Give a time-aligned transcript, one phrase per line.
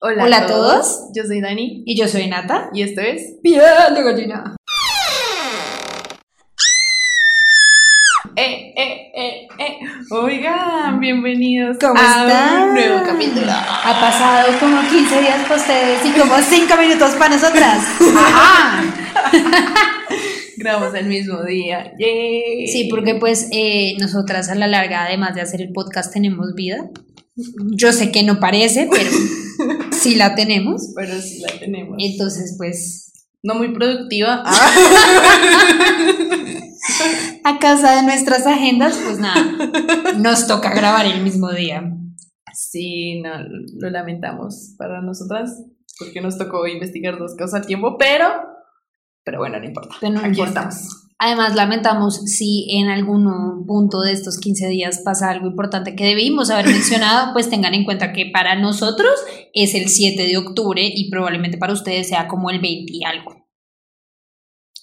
[0.00, 1.08] Hola, Hola a todos.
[1.14, 2.70] Yo soy Dani Y yo soy Nata.
[2.72, 3.60] y esto es Bien
[3.94, 4.56] de gallina.
[8.36, 9.78] Eh, eh, eh, eh.
[10.12, 12.68] Oigan, bienvenidos ¿Cómo a están?
[12.68, 13.50] un nuevo capítulo.
[13.50, 17.84] Ha pasado como 15 días para ustedes y como 5 minutos para nosotras.
[18.16, 18.84] Ajá.
[20.58, 21.92] Grabamos el mismo día.
[21.98, 22.68] Yay.
[22.68, 26.88] Sí, porque pues eh, nosotras a la larga, además de hacer el podcast, tenemos vida.
[27.72, 29.10] Yo sé que no parece, pero
[29.98, 30.92] sí la tenemos.
[30.94, 31.96] Pero sí la tenemos.
[31.98, 33.12] Entonces, pues,
[33.42, 34.42] No muy productiva.
[37.44, 39.42] a causa de nuestras agendas, pues nada,
[40.16, 41.82] nos toca grabar el mismo día.
[42.54, 43.30] Sí, no,
[43.78, 45.62] lo lamentamos para nosotras
[45.98, 48.28] porque nos tocó investigar dos cosas al tiempo, pero,
[49.24, 49.96] pero bueno, no importa.
[50.00, 50.68] Pero no Aquí importa.
[50.68, 51.07] estamos.
[51.20, 56.48] Además, lamentamos si en algún punto de estos 15 días pasa algo importante que debimos
[56.50, 59.10] haber mencionado, pues tengan en cuenta que para nosotros
[59.52, 63.34] es el 7 de octubre y probablemente para ustedes sea como el 20 y algo.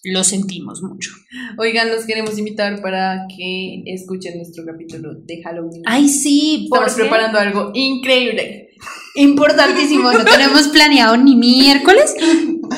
[0.04, 1.10] Lo sentimos mucho.
[1.58, 5.82] Oigan, los queremos invitar para que escuchen nuestro capítulo de Halloween.
[5.86, 8.70] Ay, sí, Estamos porque- preparando algo increíble.
[9.16, 12.14] Importantísimo, no tenemos planeado ni miércoles,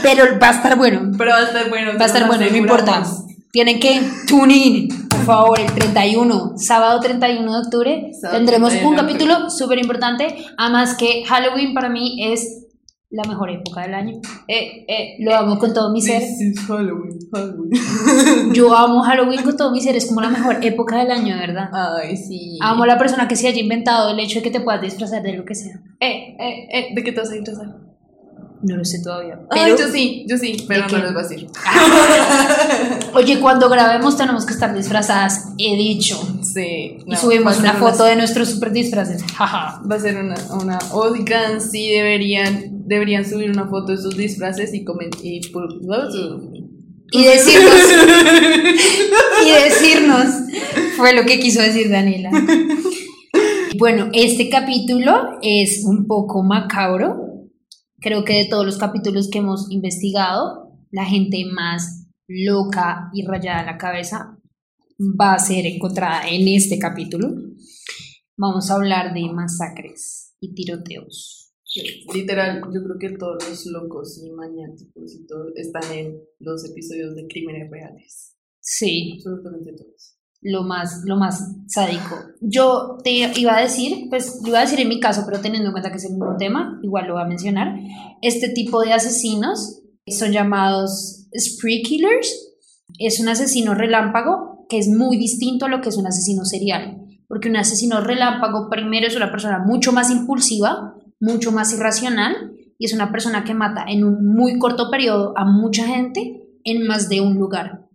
[0.03, 1.11] pero va a estar bueno.
[1.17, 1.91] Pero va a estar bueno.
[1.99, 3.03] Va a estar bueno, no importa.
[3.51, 8.89] Tienen que tune in, por favor, el 31, sábado 31 de octubre, Sábado tendremos 31
[8.89, 10.35] un capítulo súper importante.
[10.57, 12.65] Además que Halloween para mí es
[13.09, 14.19] la mejor época del año.
[14.47, 16.21] Eh, eh, Lo amo con todo mi ser.
[16.67, 17.71] Halloween, Halloween.
[18.53, 21.69] Yo amo Halloween con todo mi ser, es como la mejor época del año, verdad.
[21.73, 22.57] Ay, sí.
[22.61, 25.23] Amo a la persona que se haya inventado el hecho de que te puedas disfrazar
[25.23, 25.81] de lo que sea.
[25.99, 27.86] Eh, eh, eh, ¿de qué te vas a disfrazar?
[28.61, 29.39] No lo sé todavía.
[29.51, 31.47] Ay, Pero, yo sí, yo sí, pero ¿De no les voy a decir.
[33.13, 36.19] oye, cuando grabemos tenemos que estar disfrazadas, he dicho.
[36.41, 36.97] Sí.
[37.05, 39.23] Y no, subimos una foto de nuestros super disfraces.
[39.35, 39.81] Jaja.
[39.89, 40.79] Va a ser una, una.
[40.91, 45.19] Oigan, sí, deberían, deberían subir una foto de sus disfraces y comentar.
[45.23, 45.41] Y,
[47.11, 47.73] Y decirnos,
[49.45, 50.25] y decirnos,
[50.97, 52.31] fue lo que quiso decir Daniela.
[53.77, 57.26] Bueno, este capítulo es un poco macabro.
[57.99, 63.61] Creo que de todos los capítulos que hemos investigado, la gente más loca y rayada
[63.61, 64.37] en la cabeza
[64.99, 67.33] va a ser encontrada en este capítulo.
[68.35, 71.53] Vamos a hablar de masacres y tiroteos.
[72.13, 77.15] Literal, yo creo que todos los locos y maniáticos y todo están en los episodios
[77.15, 78.35] de crímenes reales.
[78.59, 80.16] Sí, Absolutamente todos.
[80.41, 82.15] Lo más, lo más sádico.
[82.41, 85.67] Yo te iba a decir, pues lo iba a decir en mi caso, pero teniendo
[85.67, 87.75] en cuenta que es el mismo tema, igual lo voy a mencionar.
[88.21, 92.55] Este tipo de asesinos son llamados spree killers.
[92.99, 97.01] Es un asesino relámpago que es muy distinto a lo que es un asesino serial.
[97.27, 102.85] Porque un asesino relámpago primero es una persona mucho más impulsiva, mucho más irracional y
[102.85, 107.09] es una persona que mata en un muy corto periodo a mucha gente en más
[107.09, 107.87] de un lugar.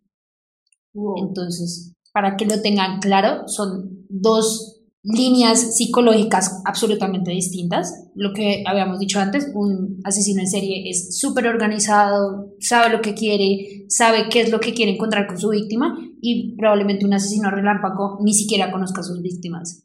[1.16, 8.10] Entonces, para que lo tengan claro, son dos líneas psicológicas absolutamente distintas.
[8.14, 13.14] Lo que habíamos dicho antes, un asesino en serie es súper organizado, sabe lo que
[13.14, 17.50] quiere, sabe qué es lo que quiere encontrar con su víctima y probablemente un asesino
[17.50, 19.84] relámpago ni siquiera conozca a sus víctimas.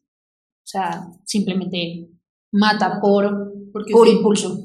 [0.64, 2.10] O sea, simplemente
[2.52, 4.14] mata por, Porque por sí.
[4.14, 4.62] impulso.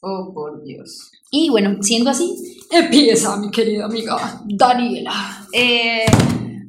[0.00, 1.10] Oh, por Dios.
[1.30, 2.34] Y bueno, siendo así,
[2.70, 5.46] empieza mi querida amiga Daniela.
[5.52, 6.06] Eh,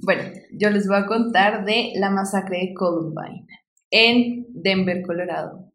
[0.03, 3.47] bueno, yo les voy a contar de la masacre de Columbine
[3.91, 5.71] en Denver, Colorado.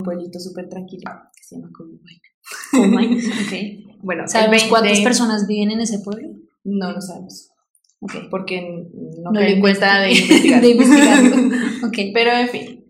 [0.00, 2.20] Un pueblito súper tranquilo que se llama Columbine.
[2.72, 3.16] My,
[3.86, 3.98] ok.
[4.02, 6.28] Bueno, ¿Sabemos 20 cuántas personas viven en ese pueblo?
[6.64, 7.50] No lo sabemos.
[8.00, 8.14] Ok.
[8.30, 8.86] Porque
[9.22, 10.62] no, No en cuenta de investi- investigar.
[10.62, 11.36] de investigarlo.
[12.14, 12.86] Pero en fin,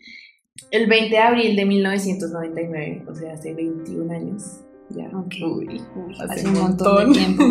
[0.71, 4.61] el 20 de abril de 1999, o sea, hace 21 años.
[4.91, 5.07] Ya.
[5.09, 5.35] Ok.
[5.45, 5.81] Uy,
[6.21, 7.45] hace, un montón, de tiempo.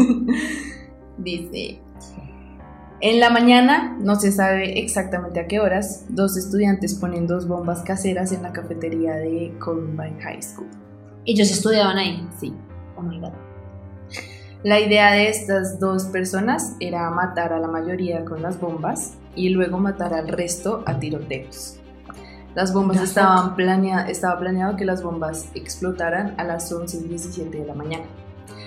[1.17, 1.81] Dice,
[3.01, 7.81] en la mañana, no se sabe exactamente a qué horas, dos estudiantes ponen dos bombas
[7.81, 10.67] caseras en la cafetería de Columbine High School.
[11.25, 12.27] Ellos estudiaban ahí.
[12.39, 12.53] Sí.
[12.97, 13.33] Oh my god.
[14.63, 19.50] La idea de estas dos personas era matar a la mayoría con las bombas y
[19.50, 21.79] luego matar al resto a tiroteos.
[22.56, 27.57] Las bombas estaban planea estaba planeado que las bombas explotaran a las 11 y 17
[27.57, 28.03] de la mañana.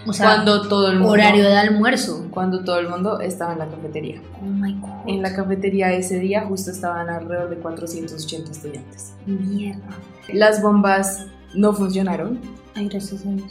[0.07, 2.27] O sea, cuando todo el mundo horario de almuerzo.
[2.31, 4.21] cuando todo el mundo estaba en la cafetería.
[4.41, 4.89] Oh my god.
[5.07, 9.15] En la cafetería ese día justo estaban alrededor de 480 estudiantes.
[9.27, 9.83] Mierda.
[10.33, 12.41] Las bombas no funcionaron.
[12.75, 13.51] Ay, gracias a Dios.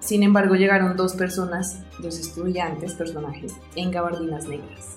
[0.00, 4.96] Sin embargo, llegaron dos personas, dos estudiantes, personajes, en gabardinas negras,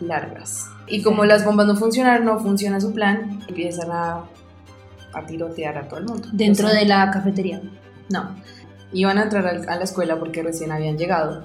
[0.00, 0.66] largas.
[0.86, 4.24] Y como las bombas no funcionaron, no funciona su plan, empiezan a
[5.14, 6.28] a tirotear a todo el mundo.
[6.32, 7.60] Dentro O sea, de la cafetería.
[8.08, 8.34] No,
[8.92, 11.44] iban a entrar a la escuela porque recién habían llegado.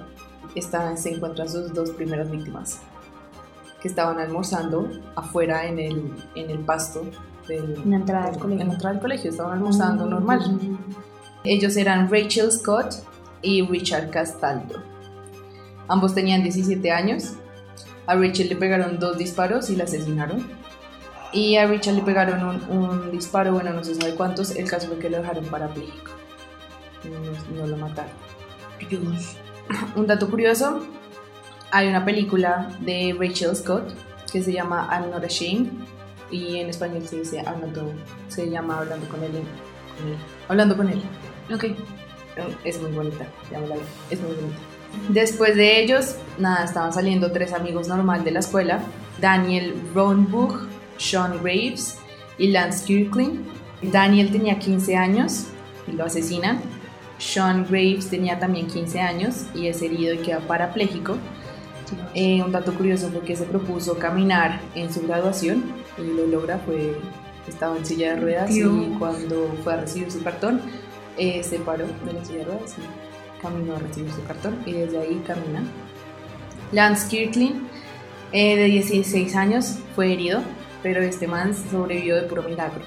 [0.54, 2.80] Estaban, se encuentran sus dos primeras víctimas,
[3.80, 7.02] que estaban almorzando afuera en el, en el pasto
[7.46, 8.62] del, En la entrada del del- colegio.
[8.62, 10.10] En la entrada del colegio, estaban almorzando Mm.
[10.10, 10.58] normal.
[11.44, 12.94] Ellos eran Rachel Scott
[13.42, 14.82] y Richard Castaldo.
[15.86, 17.34] Ambos tenían 17 años.
[18.06, 20.46] A Rachel le pegaron dos disparos y la asesinaron.
[21.32, 24.56] Y a Richard le pegaron un, un disparo, bueno, no se sabe cuántos.
[24.56, 26.10] El caso fue que lo dejaron parapléjico.
[27.04, 28.12] No, no lo mataron.
[28.88, 29.36] Dios.
[29.96, 30.80] Un dato curioso:
[31.70, 33.92] hay una película de Rachel Scott
[34.30, 35.70] que se llama I'm Not Ashamed.
[36.30, 37.92] Y en español se dice Hablando,
[38.28, 39.30] se llama Hablando con él.
[39.30, 40.16] con él.
[40.48, 41.02] Hablando con él.
[41.52, 41.64] Ok.
[42.64, 43.80] Es muy bonita, ya me la vi,
[44.10, 44.56] es muy bonita.
[45.08, 48.80] Después de ellos, nada, estaban saliendo tres amigos normal de la escuela,
[49.20, 50.68] Daniel Ronbug,
[50.98, 51.98] Sean Graves
[52.38, 53.44] y Lance Kirkland.
[53.82, 55.46] Daniel tenía 15 años
[55.86, 56.60] y lo asesinan.
[57.18, 61.16] Sean Graves tenía también 15 años y es herido y queda parapléjico.
[62.14, 65.64] Eh, un dato curioso fue que se propuso caminar en su graduación
[65.96, 66.96] y lo logra, fue,
[67.48, 68.72] estaba en silla de ruedas y Dios.
[68.98, 70.60] cuando fue a recibir su cartón,
[71.16, 74.72] eh, se paró de la silla de ruedas y caminó a recibir su cartón y
[74.72, 75.62] desde ahí camina.
[76.72, 77.66] Lance Kirkland,
[78.32, 80.42] eh, de 16 años, fue herido,
[80.82, 82.82] pero este man sobrevivió de puro milagro.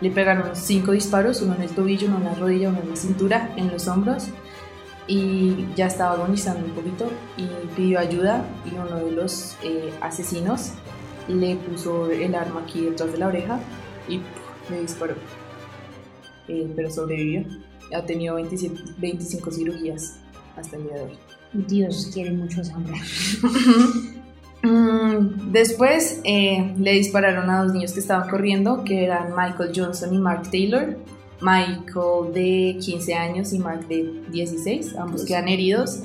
[0.00, 2.96] Le pegaron cinco disparos, uno en el tobillo, uno en la rodilla, uno en la
[2.96, 4.28] cintura, en los hombros
[5.08, 7.46] y ya estaba agonizando un poquito y
[7.76, 10.72] pidió ayuda y uno de los eh, asesinos
[11.28, 13.60] le puso el arma aquí detrás de la oreja
[14.08, 14.70] y ¡puf!
[14.70, 15.14] le disparó.
[16.48, 17.44] Eh, pero sobrevivió.
[17.94, 20.18] Ha tenido 27 25 cirugías
[20.56, 21.18] hasta el día de hoy.
[21.52, 22.62] Dios quiere mucho.
[22.62, 24.15] Mm,
[25.50, 30.18] Después eh, le dispararon a dos niños que estaban corriendo, que eran Michael Johnson y
[30.18, 30.96] Mark Taylor.
[31.40, 36.00] Michael de 15 años y Mark de 16, ambos quedan heridos.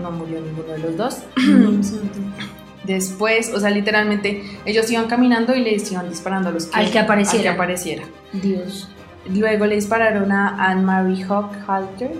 [0.00, 1.18] No murió ninguno de los dos.
[2.84, 6.90] Después, o sea, literalmente ellos iban caminando y les iban disparando a los que, Al
[6.90, 7.50] que apareciera.
[7.50, 8.02] al que apareciera.
[8.32, 8.88] Dios.
[9.32, 12.12] Luego le dispararon a Anne-Marie Hockhalter,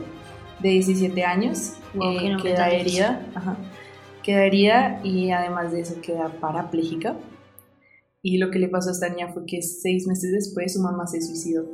[0.60, 3.56] de 17 años, Wow, eh, nombre queda herida, ajá,
[4.24, 7.16] queda herida y además de eso queda parapléjica.
[8.22, 11.06] Y lo que le pasó a esta niña fue que seis meses después su mamá
[11.06, 11.64] se suicidó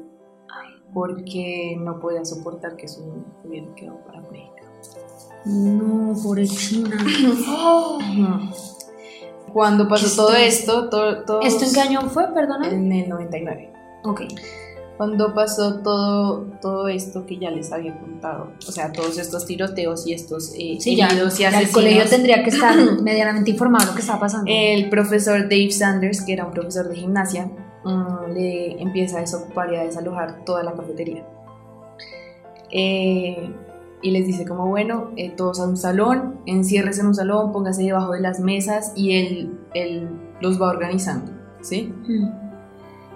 [0.92, 4.62] porque no podía soportar que su niña hubiera quedado parapléjica.
[5.46, 6.90] No, pobre China.
[9.52, 12.32] Cuando pasó todo esto, todo, todos- ¿Esto en qué año fue?
[12.34, 12.68] Perdona.
[12.68, 13.72] En el 99.
[14.04, 14.22] Ok.
[15.00, 20.06] Cuando pasó todo, todo esto que ya les había contado, o sea, todos estos tiroteos
[20.06, 23.50] y estos eh, Sí, ya, heridos y ya el asesinos, colegio tendría que estar medianamente
[23.50, 24.44] informado de lo que estaba pasando.
[24.46, 27.50] el profesor Dave Sanders, que era un profesor de gimnasia,
[27.82, 31.26] mm, le empieza a desocupar y a desalojar toda la cafetería.
[32.70, 33.54] Eh,
[34.02, 37.84] y les dice como, bueno, eh, todos a un salón, enciérrese en un salón, póngase
[37.84, 40.10] debajo de las mesas y él, él
[40.42, 41.32] los va organizando,
[41.62, 41.90] ¿sí?
[42.06, 42.28] Mm.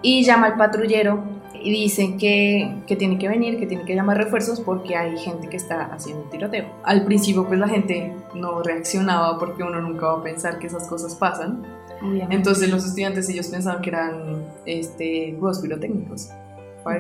[0.01, 4.19] y llama al patrullero y dice que, que tiene que venir, que tiene que llamar
[4.19, 6.67] refuerzos porque hay gente que está haciendo un tiroteo.
[6.83, 10.87] Al principio pues la gente no reaccionaba porque uno nunca va a pensar que esas
[10.87, 11.65] cosas pasan.
[12.03, 12.35] Obviamente.
[12.35, 16.29] Entonces los estudiantes ellos pensaban que eran este, juegos pirotécnicos.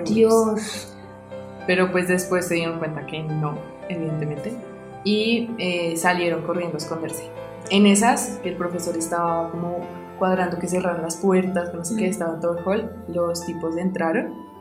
[0.06, 0.94] Dios.
[1.66, 3.58] Pero pues después se dieron cuenta que no,
[3.90, 4.52] evidentemente.
[5.04, 7.28] Y eh, salieron corriendo a esconderse.
[7.70, 9.80] En esas, el profesor estaba como
[10.18, 12.10] cuadrando que cerraran las puertas, que no sé qué, Mm.
[12.10, 12.90] estaba todo el hall.
[13.08, 14.53] Los tipos entraron.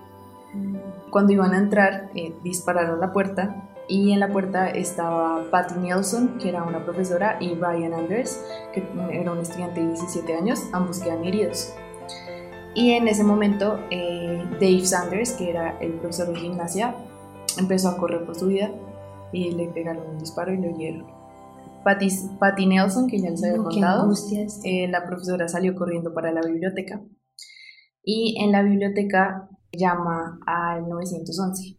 [1.09, 3.69] Cuando iban a entrar, eh, dispararon la puerta.
[3.87, 8.41] Y en la puerta estaba Patty Nelson, que era una profesora, y Ryan Anders,
[8.73, 10.63] que era un estudiante de 17 años.
[10.71, 11.73] Ambos quedan heridos.
[12.75, 16.95] Y en ese momento, eh, Dave Sanders, que era el profesor de gimnasia,
[17.57, 18.71] empezó a correr por su vida
[19.31, 21.05] y le pegaron un disparo y lo hirieron.
[21.83, 22.07] Patty,
[22.39, 24.11] Patty Nelson, que ya les había No, contado,
[24.63, 27.01] eh, la profesora salió corriendo para la biblioteca
[28.03, 31.77] y en la biblioteca llama al 911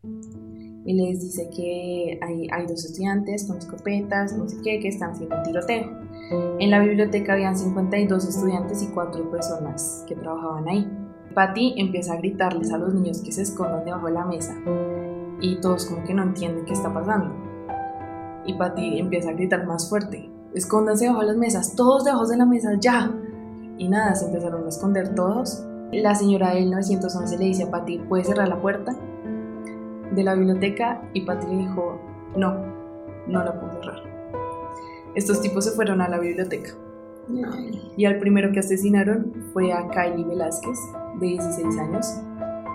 [0.86, 5.12] y les dice que hay, hay dos estudiantes con escopetas, no sé qué, que están
[5.12, 5.90] haciendo un tiroteo.
[6.58, 10.90] En la biblioteca habían 52 estudiantes y 4 personas que trabajaban ahí.
[11.34, 14.54] Patty empieza a gritarles a los niños que se escondan debajo de la mesa
[15.40, 17.34] y todos como que no entienden qué está pasando.
[18.46, 22.36] Y Patty empieza a gritar más fuerte, escóndanse debajo de las mesas, todos debajo de
[22.36, 23.10] la mesa, ya.
[23.78, 25.66] Y nada, se empezaron a esconder todos.
[26.02, 28.94] La señora del 911 le dice a Patty, ¿puedes cerrar la puerta
[30.12, 31.02] de la biblioteca?
[31.12, 32.00] Y Patty le dijo,
[32.36, 32.54] no,
[33.26, 34.02] no la puedo cerrar.
[35.14, 36.70] Estos tipos se fueron a la biblioteca.
[37.96, 40.78] Y al primero que asesinaron fue a Kylie Velázquez,
[41.20, 42.14] de 16 años.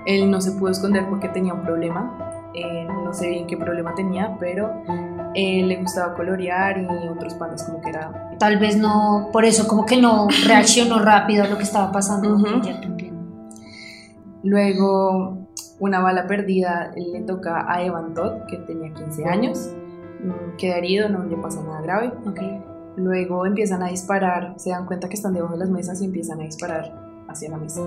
[0.05, 2.49] Él no se pudo esconder porque tenía un problema.
[2.53, 4.71] Eh, no sé bien qué problema tenía, pero
[5.35, 8.35] eh, le gustaba colorear y otros pandas como que era...
[8.39, 12.37] Tal vez no, por eso como que no reaccionó rápido a lo que estaba pasando.
[14.43, 15.47] Luego,
[15.79, 19.73] una bala perdida le toca a Evan Todd, que tenía 15 años.
[20.23, 22.13] Mm, Queda herido, no le pasa nada grave.
[22.25, 22.39] Ok.
[22.97, 26.41] Luego empiezan a disparar, se dan cuenta que están debajo de las mesas y empiezan
[26.41, 27.81] a disparar hacia la mesa.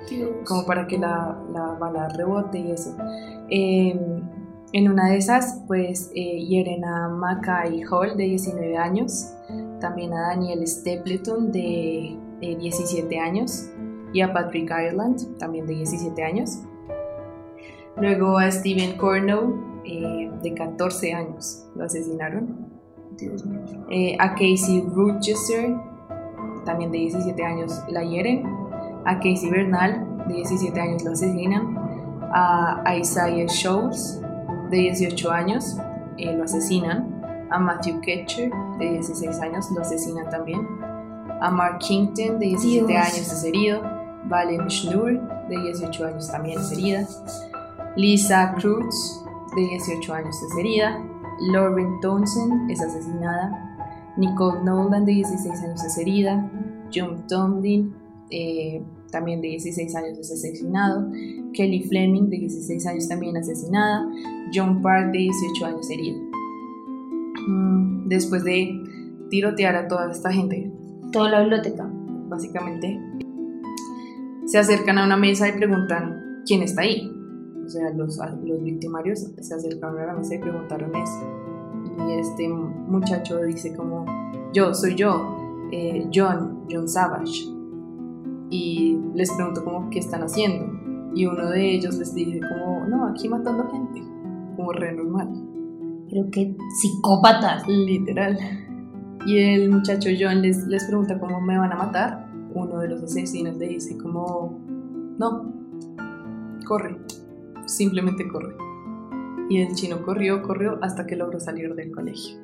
[0.00, 0.48] ¿entiendes?
[0.48, 2.96] Como para que la, la bala rebote y eso.
[3.50, 4.22] Eh,
[4.72, 9.32] en una de esas, pues eh, hieren a Mackay Hall, de 19 años,
[9.80, 13.68] también a Daniel Stapleton, de eh, 17 años,
[14.12, 16.62] y a Patrick Ireland, también de 17 años.
[17.96, 22.70] Luego a Stephen Cornell, eh, de 14 años, lo asesinaron.
[23.90, 25.76] Eh, a Casey Rochester,
[26.64, 28.44] también de 17 años, la hieren.
[29.04, 31.76] A Casey Bernal, de 17 años, lo asesinan.
[32.32, 34.20] A Isaiah Shows,
[34.70, 35.76] de 18 años,
[36.16, 37.20] eh, lo asesinan.
[37.50, 40.66] A Matthew Ketcher, de 16 años, lo asesinan también.
[41.40, 43.00] A Mark Kington, de 17 Dios.
[43.00, 43.99] años, es herido.
[44.28, 47.06] Valen Schnur, de 18 años, también es herida.
[47.96, 49.24] Lisa Cruz,
[49.56, 51.02] de 18 años, es herida.
[51.52, 53.66] Lauren Townsend es asesinada.
[54.16, 56.50] Nicole Nolan, de 16 años, es herida.
[56.94, 57.94] John Tomlin,
[58.30, 61.10] eh, también de 16 años, es asesinado.
[61.54, 64.06] Kelly Fleming, de 16 años, también asesinada.
[64.54, 66.20] John Park, de 18 años, herido.
[67.48, 68.70] Mm, Después de
[69.30, 70.70] tirotear a toda esta gente,
[71.12, 71.88] Toda la biblioteca.
[72.28, 73.00] básicamente,
[74.50, 77.08] se acercan a una mesa y preguntan quién está ahí.
[77.64, 81.20] O sea, los, los victimarios se acercaron a la mesa y preguntaron eso.
[82.08, 84.04] Y este muchacho dice como,
[84.52, 87.46] yo, soy yo, eh, John, John Savage.
[88.50, 90.66] Y les pregunto como, ¿qué están haciendo?
[91.14, 94.02] Y uno de ellos les dice como, no, aquí matando gente,
[94.56, 95.28] como re normal.
[96.08, 97.68] Creo que psicópatas.
[97.68, 98.36] Literal.
[99.26, 102.29] Y el muchacho John les, les pregunta cómo me van a matar.
[102.54, 104.58] Uno de los asesinos le dice como,
[105.18, 105.52] no,
[106.66, 106.96] corre,
[107.66, 108.56] simplemente corre.
[109.48, 112.36] Y el chino corrió, corrió hasta que logró salir del colegio.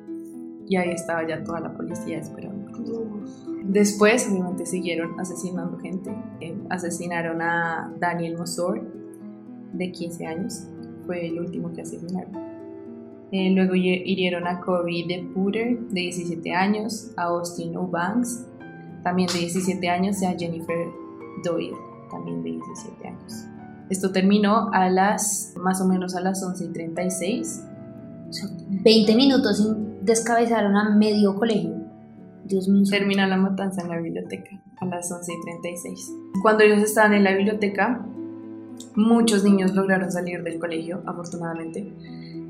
[0.67, 2.67] Y ahí estaba ya toda la policía esperando.
[3.63, 6.13] Después, obviamente, siguieron asesinando gente.
[6.41, 8.81] Eh, asesinaron a Daniel Mosor,
[9.73, 10.67] de 15 años.
[11.05, 12.33] Fue el último que asesinaron.
[13.31, 18.45] Eh, luego hi- hirieron a Corey DePuter, de 17 años, a Austin O'Banks,
[19.07, 20.85] también de 17 años, y a Jennifer
[21.41, 21.77] Doyle,
[22.11, 23.45] también de 17 años.
[23.89, 27.63] Esto terminó a las, más o menos a las 11 y 36.
[28.29, 28.49] O sea,
[28.83, 31.75] 20 minutos y descabezaron a medio colegio.
[32.43, 32.83] Dios mío.
[32.89, 36.13] Termina la matanza en la biblioteca a las 11 y 36.
[36.41, 38.05] Cuando ellos estaban en la biblioteca,
[38.95, 41.93] muchos niños lograron salir del colegio, afortunadamente.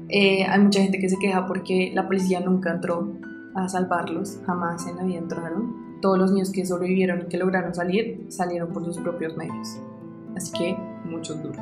[0.10, 3.14] Eh, hay mucha gente que se queja porque la policía nunca entró
[3.54, 5.87] a salvarlos, jamás en la vida entraron.
[6.02, 9.78] Todos los niños que sobrevivieron y que lograron salir, salieron por sus propios medios.
[10.36, 11.60] Así que muchos duros,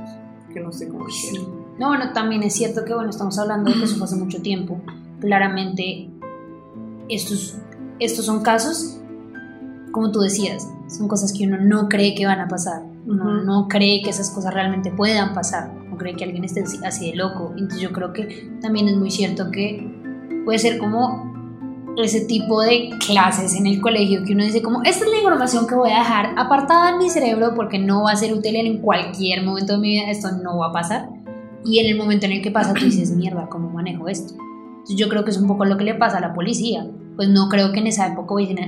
[0.54, 1.65] que no sé cómo hicieron.
[1.80, 4.42] No, bueno, también es cierto que, bueno, estamos hablando de que eso fue hace mucho
[4.42, 4.80] tiempo.
[5.20, 6.10] Claramente,
[7.10, 7.58] estos,
[8.00, 9.00] estos son casos,
[9.92, 12.84] como tú decías, son cosas que uno no cree que van a pasar.
[13.08, 13.46] Uno Ujú.
[13.46, 15.74] no cree que esas cosas realmente puedan pasar.
[15.74, 17.51] No cree que alguien esté así de loco.
[17.51, 19.88] Entonces yo creo que también es muy cierto que
[20.44, 21.35] puede ser como
[22.03, 25.67] ese tipo de clases en el colegio que uno dice como, esta es la información
[25.67, 28.81] que voy a dejar apartada en mi cerebro porque no va a ser útil en
[28.81, 31.09] cualquier momento de mi vida, esto no va a pasar.
[31.63, 34.33] Y en el momento en el que pasa, tú dices, mierda, ¿cómo manejo esto?
[34.33, 36.87] Entonces, yo creo que es un poco lo que le pasa a la policía.
[37.15, 38.59] Pues no creo que en esa época hubiesen,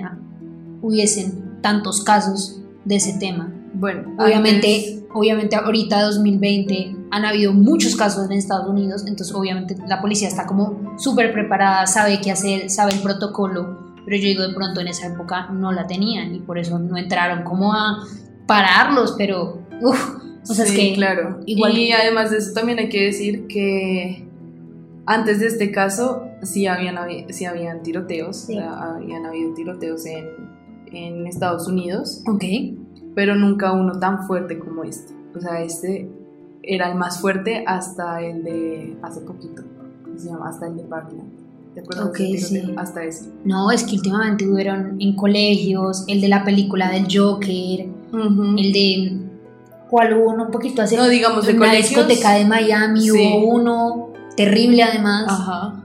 [0.82, 3.54] hubiesen tantos casos de ese tema.
[3.80, 9.76] Bueno, Obviamente, antes- obviamente ahorita 2020 han habido muchos casos en Estados Unidos, entonces obviamente
[9.88, 14.48] la policía está como súper preparada, sabe qué hacer, sabe el protocolo, pero yo digo
[14.48, 18.04] de pronto en esa época no la tenían y por eso no entraron como a
[18.48, 20.16] pararlos, pero uff,
[20.50, 21.40] o sea, sí, es que claro.
[21.46, 24.26] igual- Y además de eso también hay que decir que
[25.06, 26.96] antes de este caso sí habían,
[27.30, 28.54] sí habían tiroteos, Sí.
[28.58, 30.26] o sea, habían habido tiroteos en,
[30.92, 32.44] en Estados Unidos, Ok,
[33.18, 35.12] pero nunca uno tan fuerte como este.
[35.36, 36.08] O sea, este
[36.62, 39.64] era el más fuerte hasta el de hace poquito,
[40.16, 41.28] se llama hasta el de Parkland.
[41.74, 42.70] ¿Te acuerdas Ok, de ese tiroteo?
[42.70, 42.76] sí.
[42.78, 43.26] Hasta ese.
[43.44, 49.20] no, es que últimamente hubieron en colegios, el de la película del Joker, el de...
[49.90, 50.96] ¿Cuál hubo uno un poquito hace?
[50.96, 51.90] No, digamos de una colegios.
[51.90, 53.10] discoteca de Miami Sí.
[53.12, 55.26] hubo uno terrible además.
[55.28, 55.84] Ajá.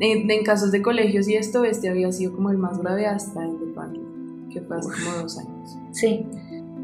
[0.00, 3.44] En, en casos de colegios y esto, este había sido como el más grave hasta
[3.44, 5.76] el de Parkland, que fue hace como dos años.
[5.92, 6.26] Sí.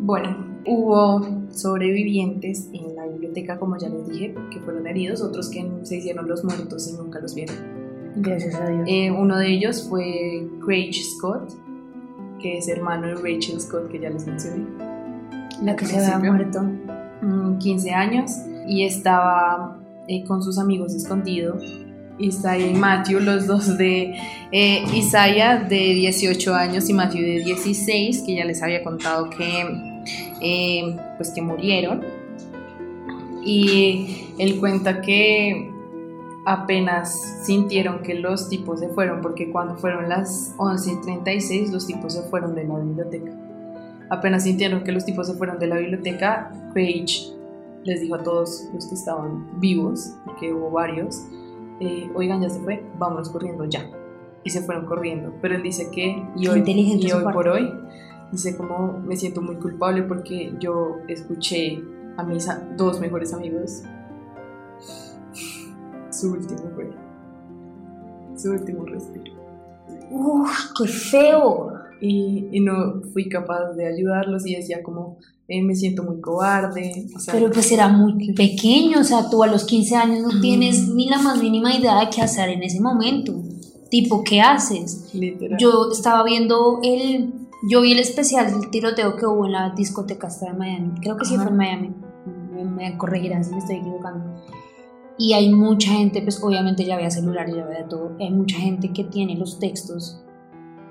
[0.04, 5.68] Bueno, Hubo sobrevivientes en la biblioteca, como ya les dije, que fueron heridos, otros que
[5.82, 7.56] se hicieron los muertos y nunca los vieron.
[8.16, 8.84] Gracias a Dios.
[8.86, 11.52] Eh, uno de ellos fue Craig Scott,
[12.40, 14.66] que es hermano de Rachel Scott, que ya les mencioné.
[15.62, 16.60] La que se había muerto.
[17.58, 18.30] 15 Mm, años
[18.66, 21.58] y estaba eh, con sus amigos escondido.
[22.18, 24.14] Isaiah y Matthew, los dos de
[24.52, 29.91] eh, Isaiah de 18 años y Matthew de 16, que ya les había contado que,
[30.40, 32.02] eh, pues que murieron.
[33.44, 35.70] Y él cuenta que
[36.44, 42.22] apenas sintieron que los tipos se fueron, porque cuando fueron las 11.36 los tipos se
[42.22, 43.32] fueron de la biblioteca.
[44.10, 47.32] Apenas sintieron que los tipos se fueron de la biblioteca, Page
[47.84, 51.24] les dijo a todos los que estaban vivos, porque hubo varios,
[51.80, 53.90] eh, oigan, ya se fue, vámonos corriendo ya.
[54.44, 55.32] Y se fueron corriendo.
[55.40, 57.72] Pero él dice que, y hoy, y por hoy,
[58.32, 61.82] dice como me siento muy culpable porque yo escuché
[62.16, 63.82] a mis dos mejores amigos
[66.10, 66.90] su último fue
[68.36, 69.34] su último respiro.
[70.10, 71.72] Uf, qué feo.
[72.00, 77.06] Y, y no fui capaz de ayudarlos y decía como eh, me siento muy cobarde.
[77.14, 80.40] O sea, Pero pues era muy pequeño, o sea, tú a los 15 años no
[80.40, 83.34] tienes ni la más mínima idea de qué hacer en ese momento.
[83.90, 85.10] Tipo, ¿qué haces?
[85.14, 85.58] literal.
[85.60, 90.26] Yo estaba viendo el, yo vi el especial del tiroteo que hubo en la discoteca
[90.26, 90.92] esta de Miami.
[91.00, 91.44] Creo que sí Ajá.
[91.44, 91.94] fue en Miami.
[92.52, 94.42] Me, me corregirán si me estoy equivocando.
[95.18, 98.16] Y hay mucha gente, pues obviamente ya había celulares, ya había todo.
[98.18, 100.24] Hay mucha gente que tiene los textos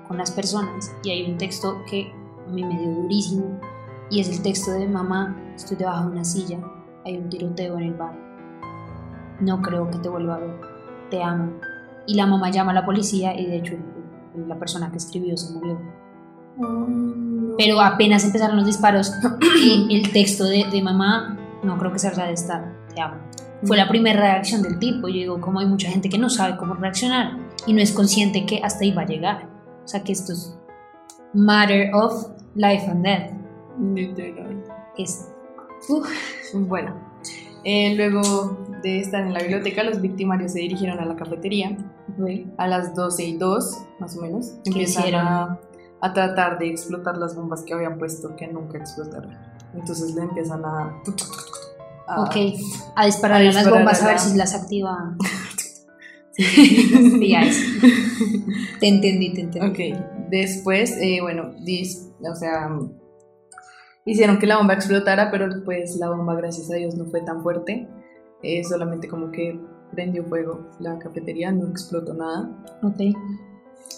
[0.08, 0.90] con las personas.
[1.04, 2.10] Y hay un texto que
[2.46, 3.60] a mí me dio durísimo.
[4.10, 6.58] Y es el texto de mamá, estoy debajo de una silla.
[7.04, 8.18] Hay un tiroteo en el bar.
[9.40, 10.60] No creo que te vuelva a ver.
[11.10, 11.52] Te amo.
[12.06, 13.74] Y la mamá llama a la policía y de hecho
[14.34, 15.78] la persona que escribió se murió.
[17.58, 19.12] Pero apenas empezaron los disparos,
[19.62, 23.16] y el texto de, de mamá, no creo que sea verdad, está, te amo.
[23.64, 25.08] Fue la primera reacción del tipo.
[25.08, 27.36] Yo digo, como hay mucha gente que no sabe cómo reaccionar
[27.66, 29.48] y no es consciente que hasta ahí va a llegar.
[29.84, 30.58] O sea, que esto es
[31.32, 33.30] matter of life and death.
[33.94, 34.64] Literal.
[34.98, 35.28] Es,
[36.54, 36.94] Bueno,
[37.64, 41.76] eh, luego de estar en la biblioteca, los victimarios se dirigieron a la cafetería
[42.58, 44.54] a las 12 y 2, más o menos.
[44.64, 45.26] ¿Qué Empiezan hicieron?
[45.26, 45.60] a,
[46.02, 49.34] a tratar de explotar las bombas que habían puesto que nunca explotaron.
[49.74, 51.00] Entonces le empiezan a.
[52.08, 52.36] a- ok,
[52.96, 55.16] a disparar a las bombas a ver si las activa.
[56.34, 57.62] Sí, ya es.
[58.80, 59.68] Te entendí, te entendí.
[59.92, 59.98] Ok,
[60.30, 62.70] después, eh, bueno, dis- o sea,
[64.06, 67.42] hicieron que la bomba explotara, pero pues la bomba, gracias a Dios, no fue tan
[67.42, 67.86] fuerte.
[68.42, 69.60] Eh, solamente como que
[69.92, 72.48] prendió fuego la cafetería, no explotó nada.
[72.82, 73.14] Ok.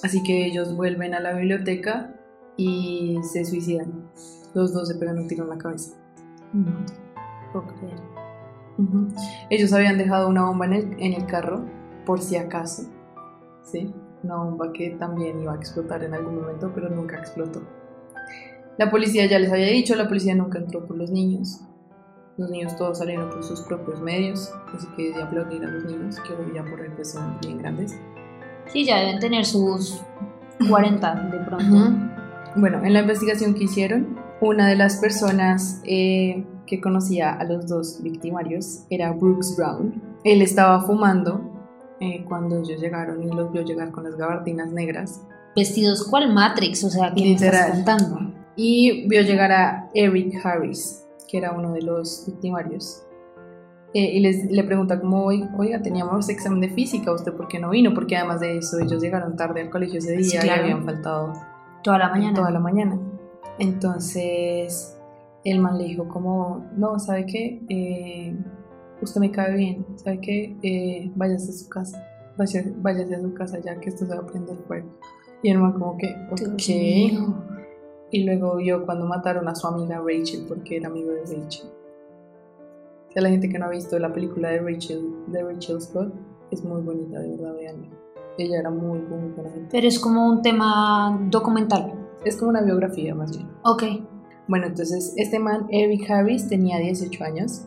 [0.03, 2.15] Así que ellos vuelven a la biblioteca
[2.57, 4.11] y se suicidan.
[4.55, 5.95] Los dos se pegan un tiro en la cabeza.
[6.53, 6.73] No,
[7.53, 8.01] puedo creer.
[8.79, 9.09] Ujú.
[9.51, 11.65] Ellos habían dejado una bomba en el, en el carro,
[12.05, 12.85] por si acaso.
[13.63, 13.93] ¿Sí?
[14.23, 17.63] Una bomba que también iba a explotar en algún momento, pero nunca explotó.
[18.77, 21.61] La policía ya les había dicho, la policía nunca entró por los niños.
[22.37, 26.19] Los niños todos salieron por sus propios medios, así que de aplaudir a los niños,
[26.21, 27.97] que hoy ya por ahí pues son bien grandes.
[28.73, 30.01] Sí, ya deben tener sus
[30.69, 32.09] 40 de pronto.
[32.57, 37.67] Bueno, en la investigación que hicieron, una de las personas eh, que conocía a los
[37.67, 40.03] dos victimarios era Brooks Brown.
[40.25, 41.41] Él estaba fumando
[42.01, 45.21] eh, cuando ellos llegaron y los vio llegar con las gabardinas negras
[45.57, 47.73] Vestidos cual Matrix, o sea, que me estás Literal.
[47.73, 48.35] contando.
[48.57, 53.03] y vio llegar a Eric Harris, que era uno de los victimarios.
[53.97, 57.61] Eh, y les, le pregunta como, "Oi- oiga, teníamos examen de física, ¿usted por qué
[57.61, 57.95] no vino?
[57.95, 60.63] Porque además de eso ellos llegaron tarde al colegio ese día Sí, y claro.
[60.63, 61.33] habían faltado
[61.85, 62.35] Toda la mañana.
[62.35, 62.99] toda la mañana.
[63.59, 64.99] Entonces,
[65.45, 67.63] el man le dijo como, no, ¿sabe qué?
[67.69, 68.37] Eh,
[69.01, 70.57] usted me cae bien, ¿sabe qué?
[70.63, 72.05] Eh, váyase a su casa,
[72.37, 74.89] váyase, váyase a su casa ya que esto se va a prender fuego.
[75.43, 77.31] Y el man como que, ok.
[78.11, 81.69] Y luego vio cuando mataron a su amiga Rachel, porque era amigo de Rachel.
[83.15, 86.13] Sea, la gente que no ha visto la película de Rachel, de Rachel Scott,
[86.51, 87.89] es muy bonita, de verdad, veanla.
[88.39, 89.69] Ella era muy, muy buena gente.
[89.71, 91.93] Pero es como un tema documental.
[92.25, 93.49] Es como una biografía más bien.
[93.65, 93.85] Ok.
[94.49, 97.65] Bueno, entonces este man, Eric Harris, tenía 18 años,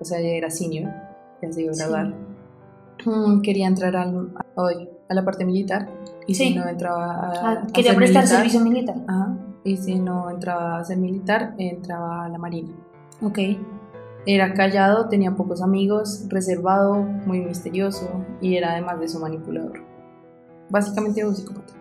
[0.00, 0.90] o sea, ya era senior,
[1.40, 1.80] ya se iba a Sí.
[1.80, 2.14] graduar.
[3.06, 4.32] Mm, Quería entrar al,
[5.08, 5.88] a la parte militar
[6.26, 6.48] y Sí.
[6.48, 8.96] si no entraba a, Ah, a quería ser prestar militar, servicio militar.
[9.06, 12.70] ajá, y si no entraba a ser militar, entraba a la marina.
[13.22, 13.38] Ok.
[14.26, 18.08] Era callado, tenía pocos amigos, reservado, muy misterioso
[18.40, 19.82] y era además de eso manipulador.
[20.70, 21.72] Básicamente un psicópata.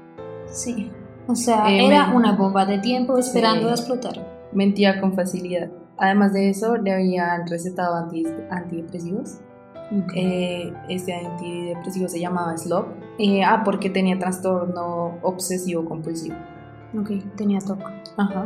[0.47, 0.91] Sí.
[1.27, 3.69] O sea, Eh, era me- una bomba de tiempo esperando Sí.
[3.69, 4.33] a explotar.
[4.51, 5.71] mentía con facilidad.
[5.97, 9.39] Además de eso, le habían recetado anti- antidepresivos.
[10.15, 12.85] Eh, este antidepresivo se llamaba Slop.
[13.17, 16.35] Eh, ah, porque tenía trastorno obsesivo compulsivo.
[16.99, 17.79] Ok, tenía TOC.
[18.17, 18.45] Ajá.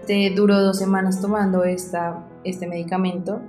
[0.00, 3.40] Este, duró dos semanas tomando esta, este medicamento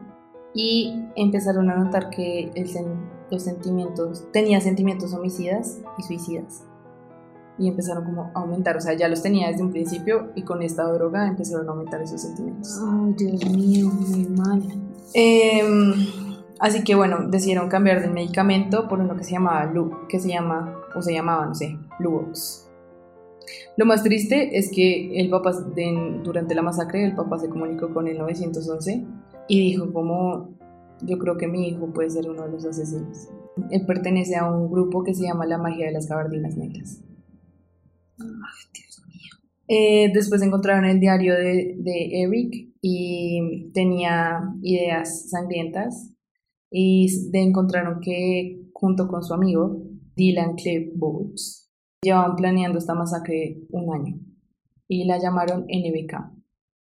[0.54, 6.64] y empezaron a notar que el sen- los sentimientos, tenía sentimientos homicidas y suicidas.
[7.58, 10.62] Y empezaron como a aumentar, o sea, ya los tenía desde un principio y con
[10.64, 12.80] esta droga empezaron a aumentar esos sentimientos.
[12.84, 14.64] Ay, Dios mío, muy mal.
[15.14, 15.94] Em,
[16.60, 20.30] así que bueno, decidieron cambiar de medicamento por uno que se llamaba Lu, que se
[20.30, 22.68] llama, o se llamaba, no sé, Luvox.
[23.78, 27.94] Lo más triste es que el papá, de- durante la masacre, el papá se comunicó
[27.94, 29.06] con el 911
[29.48, 30.58] y dijo como,
[31.04, 33.30] yo creo que mi hijo puede ser uno de los asesinos.
[33.70, 37.02] Él pertenece a un grupo que se llama La Magia de las Gabardinas Negras.
[39.68, 46.12] Eh, después encontraron el diario de, de Eric y tenía ideas sangrientas
[46.70, 49.82] y de encontraron que junto con su amigo
[50.16, 51.61] Dylan Cliff Bowles
[52.02, 54.20] llevaban planeando esta masacre un año
[54.88, 56.14] y la llamaron NBK.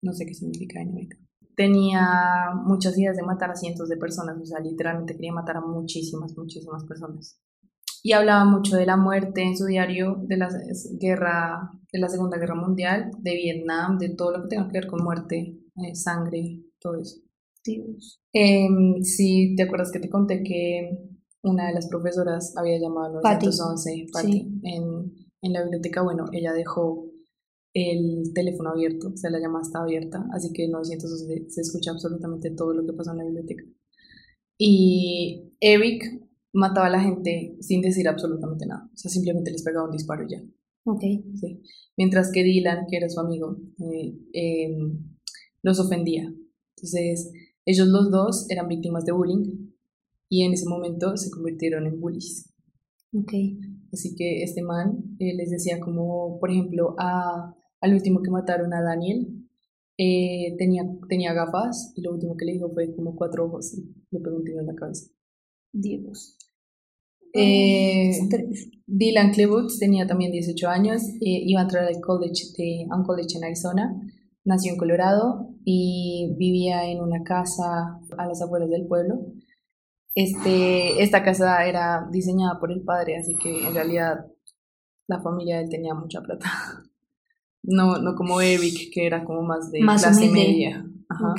[0.03, 1.19] No sé qué significa NBK.
[1.55, 5.61] Tenía muchas ideas de matar a cientos de personas, o sea, literalmente quería matar a
[5.61, 7.39] muchísimas, muchísimas personas
[8.03, 10.49] y hablaba mucho de la muerte en su diario de la
[10.99, 14.87] guerra de la Segunda Guerra Mundial, de Vietnam, de todo lo que tenga que ver
[14.87, 17.21] con muerte, eh, sangre, todo eso.
[17.65, 18.21] Dios.
[18.33, 20.99] Em, sí, ¿te acuerdas que te conté que
[21.43, 23.47] una de las profesoras había llamado Patty.
[23.47, 24.61] 911 Patty, Sí.
[24.63, 26.03] en, en la biblioteca?
[26.03, 27.07] Bueno, ella dejó
[27.75, 31.91] el teléfono abierto, o sea, la llamada está abierta, así que en 911 se escucha
[31.91, 33.65] absolutamente todo lo que pasó en la biblioteca.
[34.59, 36.05] Y Eric
[36.53, 40.25] mataba a la gente sin decir absolutamente nada, o sea, simplemente les pegaba un disparo
[40.25, 40.43] y ya.
[40.85, 41.01] Ok.
[41.35, 41.63] ¿sí?
[41.97, 44.77] Mientras que Dylan, que era su amigo, eh, eh,
[45.63, 46.25] los ofendía.
[46.77, 47.33] Entonces,
[47.65, 49.72] ellos los dos eran víctimas de bullying
[50.33, 52.51] y en ese momento se convirtieron en bullies.
[53.13, 53.35] Ok.
[53.93, 58.73] Así que este man eh, les decía como, por ejemplo, a, al último que mataron
[58.73, 59.29] a Daniel,
[59.99, 63.95] eh, tenía, tenía gafas y lo último que le dijo fue como cuatro ojos y
[64.11, 65.11] le pegó un tiro en la cabeza.
[65.71, 66.39] Dios.
[67.35, 68.13] Eh.
[68.87, 73.05] Dylan Klebutz tenía también 18 años, eh, iba a entrar al college de, a un
[73.05, 74.01] college en Arizona,
[74.45, 79.27] nació en Colorado y vivía en una casa a las afueras del pueblo.
[80.15, 84.27] Este, esta casa era diseñada por el padre, así que en realidad
[85.09, 86.49] la familia de él tenía mucha plata.
[87.65, 90.49] No, no como Eric, que era como más de Más clase humilde.
[90.49, 90.87] media.
[91.09, 91.35] Ajá.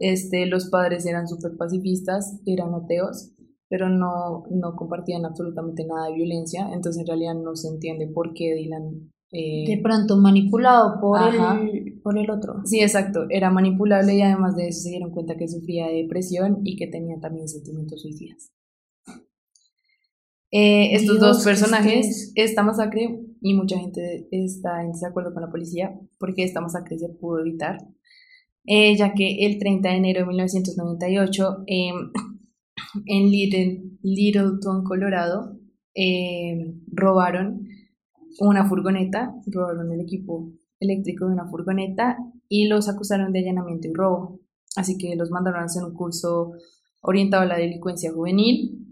[0.00, 3.30] Este, los padres eran súper pacifistas, eran ateos,
[3.68, 8.34] pero no, no compartían absolutamente nada de violencia, entonces en realidad no se entiende por
[8.34, 9.12] qué Dylan...
[9.34, 12.62] eh, De pronto manipulado por el, por el otro.
[12.64, 16.60] sí, exacto, era manipulable y además de eso se dieron cuenta que sufría de depresión
[16.64, 18.52] y que tenía también sentimientos suicidas.
[20.50, 22.32] Eh, estos Dios, dos personajes, estrés.
[22.36, 27.08] esta masacre, y mucha gente está en desacuerdo con la policía porque esta masacre se
[27.08, 27.78] pudo evitar,
[28.64, 31.90] eh, ya que el 30 de enero de 1998 eh,
[33.06, 35.58] en Little- Littleton, Colorado,
[35.96, 37.63] eh, robaron
[38.40, 42.18] una furgoneta, robaron el equipo eléctrico de una furgoneta
[42.48, 44.40] y los acusaron de allanamiento y robo.
[44.76, 46.52] Así que los mandaron a hacer un curso
[47.00, 48.84] orientado a la delincuencia juvenil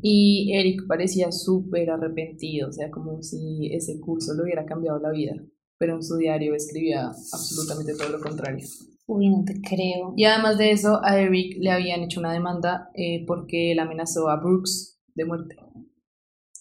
[0.00, 5.10] y Eric parecía súper arrepentido, o sea, como si ese curso le hubiera cambiado la
[5.10, 5.34] vida,
[5.78, 8.66] pero en su diario escribía absolutamente todo lo contrario.
[9.06, 10.14] Uy, no te creo.
[10.16, 14.28] Y además de eso, a Eric le habían hecho una demanda eh, porque él amenazó
[14.30, 15.56] a Brooks de muerte,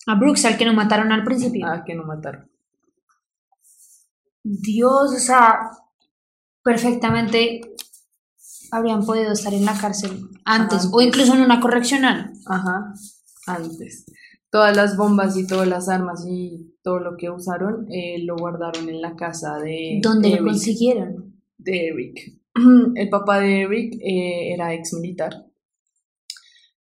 [0.06, 1.68] A Brooks, al que no mataron al principio.
[1.68, 2.50] a que no mataron.
[4.44, 5.72] Dios, o sea,
[6.64, 7.62] perfectamente
[8.72, 12.34] habrían podido estar en la cárcel antes o incluso en una correccional.
[12.46, 12.94] Ajá,
[13.48, 14.06] antes.
[14.50, 18.90] Todas las bombas y todas las armas y todo lo que usaron eh, lo guardaron
[18.90, 21.42] en la casa de ¿Dónde lo consiguieron?
[21.58, 22.40] de Eric.
[22.96, 25.46] El papá de Eric eh, era ex militar.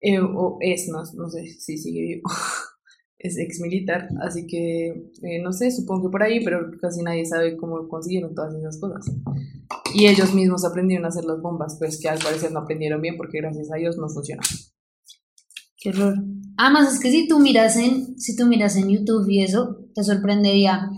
[0.02, 2.24] Eh, o es, no, no sé si sigue vivo.
[3.24, 4.88] es ex militar, así que
[5.24, 8.78] eh, no sé, supongo que por ahí, pero casi nadie sabe cómo consiguieron todas esas
[8.80, 9.10] cosas.
[9.96, 13.16] Y ellos mismos aprendieron a hacer las bombas, pues que al parecer no aprendieron bien
[13.16, 14.42] porque gracias a Dios no funcionó.
[15.78, 16.16] Qué horror.
[16.58, 20.04] Además, es que si tú miras en, si tú miras en YouTube y eso, te
[20.04, 20.90] sorprendería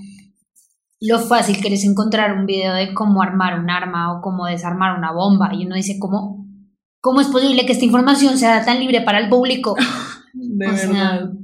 [0.99, 4.97] lo fácil que es encontrar un video de cómo armar un arma o cómo desarmar
[4.97, 5.51] una bomba.
[5.53, 6.47] Y uno dice, ¿cómo,
[7.01, 9.75] cómo es posible que esta información sea tan libre para el público?
[10.33, 11.34] De O sea, verdad.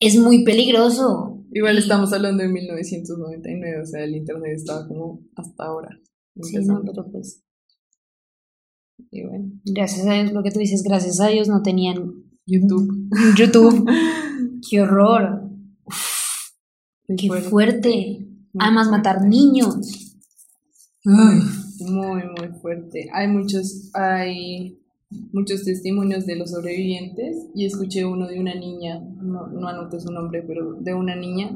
[0.00, 1.44] Es muy peligroso.
[1.52, 5.88] Igual estamos hablando de 1999, o sea, el internet estaba como hasta ahora.
[6.42, 6.92] Sí, no, empezando.
[6.92, 7.42] pero pues
[9.10, 13.08] Y bueno, gracias a Dios, lo que tú dices, gracias a Dios no tenían YouTube.
[13.36, 13.88] YouTube.
[14.68, 15.50] ¡Qué horror!
[17.16, 18.28] ¡Qué fuerte, fuerte!
[18.58, 20.16] Además, matar niños.
[21.04, 23.08] Muy, muy fuerte.
[23.12, 24.78] Hay muchos, hay
[25.32, 30.12] muchos testimonios de los sobrevivientes y escuché uno de una niña, no, no anoté su
[30.12, 31.50] nombre, pero de una niña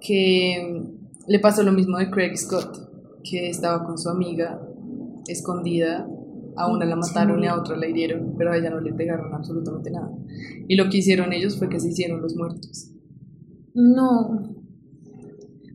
[0.00, 4.60] que mm, le pasó lo mismo de Craig Scott, que estaba con su amiga
[5.26, 6.06] escondida,
[6.56, 9.34] a una la mataron y a otra la hirieron, pero a ella no le pegaron
[9.34, 10.10] absolutamente nada.
[10.68, 12.92] Y lo que hicieron ellos fue que se hicieron los muertos.
[13.74, 14.54] No.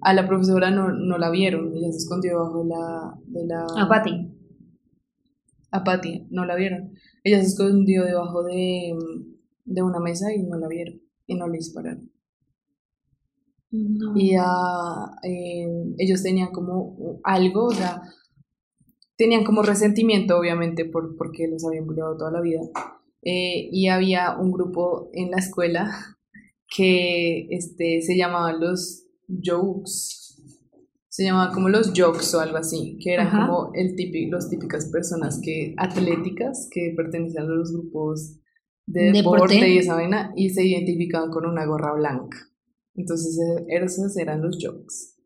[0.01, 3.13] A la profesora no, no la vieron, ella se escondió debajo de la...
[3.27, 4.28] De la A Patty.
[5.71, 6.93] A Patty, no la vieron.
[7.23, 8.95] Ella se escondió debajo de,
[9.65, 12.11] de una mesa y no la vieron y no le dispararon.
[13.71, 14.17] No.
[14.17, 15.67] Y ah, eh,
[15.99, 18.01] ellos tenían como algo, o sea,
[19.15, 22.61] tenían como resentimiento, obviamente, por, porque los habían bulleado toda la vida.
[23.21, 25.91] Eh, y había un grupo en la escuela
[26.75, 30.18] que este, se llamaban los Jokes.
[31.19, 33.45] Se llamaba como los Jokes o algo así, que eran Ajá.
[33.45, 38.37] como el típico, los típicas personas que atléticas que pertenecían a los grupos
[38.85, 39.69] de deporte, Deporte.
[39.69, 42.37] y esa vaina y se identificaban con una gorra blanca.
[42.95, 45.17] Entonces eh, esos eran los Jokes.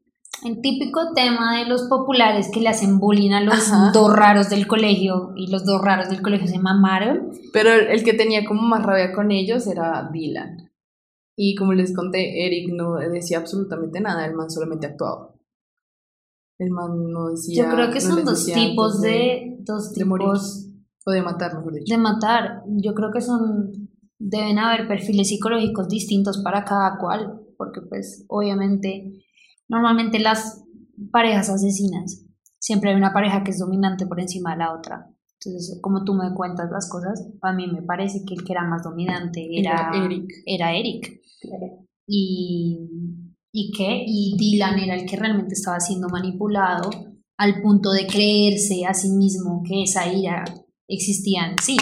[0.43, 3.91] El típico tema de los populares que le hacen bullying a los Ajá.
[3.93, 7.33] dos raros del colegio y los dos raros del colegio se mamaron.
[7.53, 10.71] Pero el, el que tenía como más rabia con ellos era Dylan.
[11.35, 15.32] Y como les conté, Eric no decía absolutamente nada, el man solamente actuaba.
[16.63, 17.63] El man no decía.
[17.63, 20.27] Yo creo que son dos tipos de, dos de morir.
[20.27, 20.69] tipos
[21.05, 21.93] O de matar, mejor dicho.
[21.93, 22.63] de matar.
[22.67, 29.23] Yo creo que son deben haber perfiles psicológicos distintos para cada cual, porque pues obviamente
[29.67, 30.63] normalmente las
[31.11, 32.25] parejas asesinas
[32.57, 35.09] siempre hay una pareja que es dominante por encima de la otra.
[35.45, 38.63] Entonces, como tú me cuentas las cosas, a mí me parece que el que era
[38.63, 40.31] más dominante era, Era Eric.
[40.45, 41.21] Era Eric.
[42.07, 42.79] Y,
[43.53, 44.03] y qué?
[44.05, 46.89] Y Dylan era el que realmente estaba siendo manipulado
[47.37, 50.43] al punto de creerse a sí mismo que esa ira
[50.87, 51.77] existía en sí.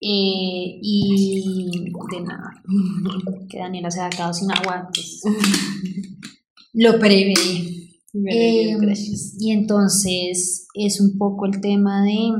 [0.00, 2.62] Eh, y de nada,
[3.48, 5.22] que Daniela se ha quedado sin agua, pues
[6.72, 7.34] lo prevé.
[8.30, 9.34] Eh, Gracias.
[9.40, 12.30] y entonces es un poco el tema de,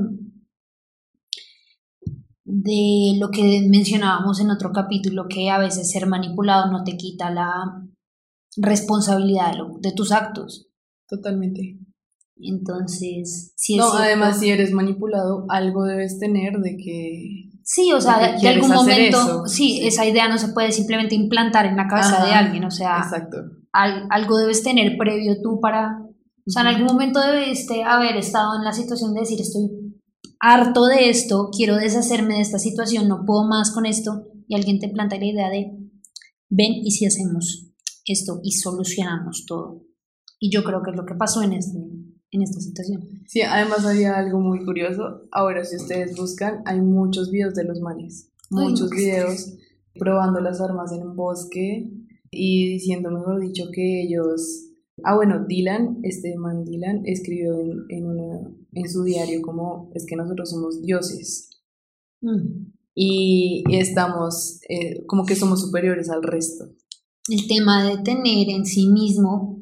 [2.45, 7.31] de lo que mencionábamos en otro capítulo, que a veces ser manipulado no te quita
[7.31, 7.83] la
[8.57, 10.69] responsabilidad de, lo- de tus actos.
[11.09, 11.79] Totalmente.
[12.37, 14.05] Entonces, sí es No, cierto.
[14.05, 17.51] además, si eres manipulado, algo debes tener de que.
[17.63, 19.87] Sí, o sea, de algún momento, sí, sí.
[19.87, 23.39] esa idea no se puede simplemente implantar en la cabeza de alguien, o sea, Exacto.
[23.73, 25.99] al- algo debes tener previo tú para,
[26.47, 29.71] o sea, en algún momento debiste haber estado en la situación de decir, estoy
[30.41, 34.79] harto de esto, quiero deshacerme de esta situación, no puedo más con esto, y alguien
[34.79, 35.79] te planta la idea de,
[36.49, 37.73] ven y si hacemos
[38.07, 39.83] esto y solucionamos todo.
[40.39, 41.79] Y yo creo que es lo que pasó en, este,
[42.31, 43.03] en esta situación.
[43.27, 45.23] Sí, además había algo muy curioso.
[45.33, 48.31] Ahora, si ustedes buscan, hay muchos videos de los manes.
[48.51, 48.97] Ay, Muchos no.
[48.97, 49.55] videos
[49.95, 51.91] probando las armas en un bosque
[52.31, 54.71] y diciendo, mejor dicho, que ellos.
[55.05, 60.07] Ah, bueno, Dylan, este man Dylan, escribió en, en, una- en su diario como: es
[60.07, 61.51] que nosotros somos dioses
[62.23, 62.73] Mm.
[62.95, 66.65] y, y estamos, eh, como que somos superiores al resto.
[67.29, 69.61] El tema de tener en sí mismo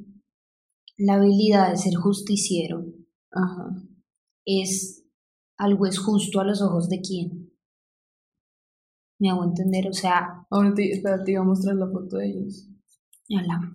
[0.97, 2.87] la habilidad de ser justiciero
[3.33, 3.83] Ajá.
[4.45, 5.05] es
[5.59, 7.51] algo es justo a los ojos de quién.
[9.21, 12.29] Me hago entender, o sea, Ahora te, espera, te iba a mostrar la foto de
[12.31, 12.69] ellos.
[13.31, 13.73] ala.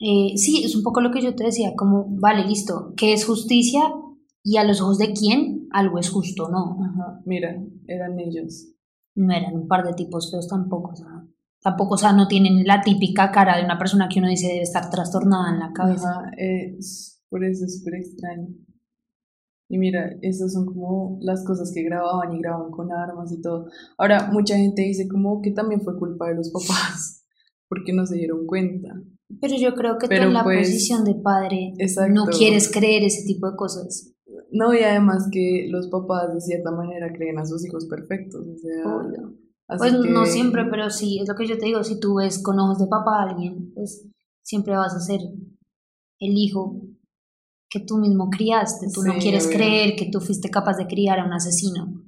[0.00, 3.26] Eh, sí, es un poco lo que yo te decía, como, vale, listo, ¿qué es
[3.26, 3.82] justicia?
[4.42, 6.78] Y a los ojos de quién algo es justo, no.
[6.82, 8.68] Ajá, mira, eran ellos.
[9.14, 11.26] No eran un par de tipos feos tampoco, o sea,
[11.60, 14.62] tampoco, o sea, no tienen la típica cara de una persona que uno dice debe
[14.62, 16.10] estar trastornada en la cabeza.
[16.10, 18.48] Ajá, es, por eso es súper extraño.
[19.68, 23.66] Y mira, esas son como las cosas que grababan y grababan con armas y todo.
[23.98, 27.24] Ahora, mucha gente dice como que también fue culpa de los papás,
[27.68, 29.00] porque no se dieron cuenta.
[29.40, 32.12] Pero yo creo que Pero tú en la pues, posición de padre exacto.
[32.12, 34.12] no quieres creer ese tipo de cosas.
[34.50, 38.46] No, y además que los papás de cierta manera creen a sus hijos perfectos.
[38.46, 42.16] O sea, Pues no siempre, pero sí, es lo que yo te digo, si tú
[42.16, 44.08] ves con ojos de papá a alguien, pues
[44.42, 45.20] siempre vas a ser
[46.18, 46.80] el hijo
[47.68, 51.24] que tú mismo criaste, tú no quieres creer que tú fuiste capaz de criar a
[51.24, 52.02] un asesino.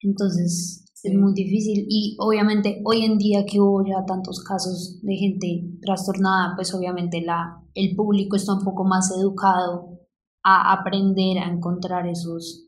[0.00, 5.14] Entonces, Es muy difícil y obviamente hoy en día que hubo ya tantos casos de
[5.14, 10.00] gente trastornada, pues obviamente la, el público está un poco más educado
[10.42, 12.66] a aprender a encontrar esos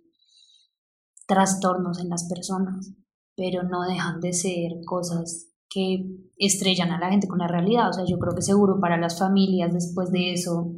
[1.26, 2.92] trastornos en las personas,
[3.36, 7.90] pero no dejan de ser cosas que estrellan a la gente con la realidad.
[7.90, 10.76] O sea, yo creo que seguro para las familias después de eso,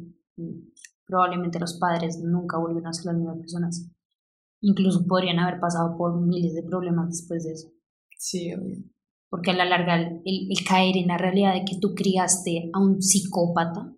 [1.05, 3.87] probablemente los padres nunca vuelven a ser las mismas personas.
[4.61, 7.69] Incluso podrían haber pasado por miles de problemas después de eso.
[8.17, 8.77] Sí, obvio.
[9.29, 12.79] Porque a la larga el, el caer en la realidad de que tú criaste a
[12.79, 13.95] un psicópata,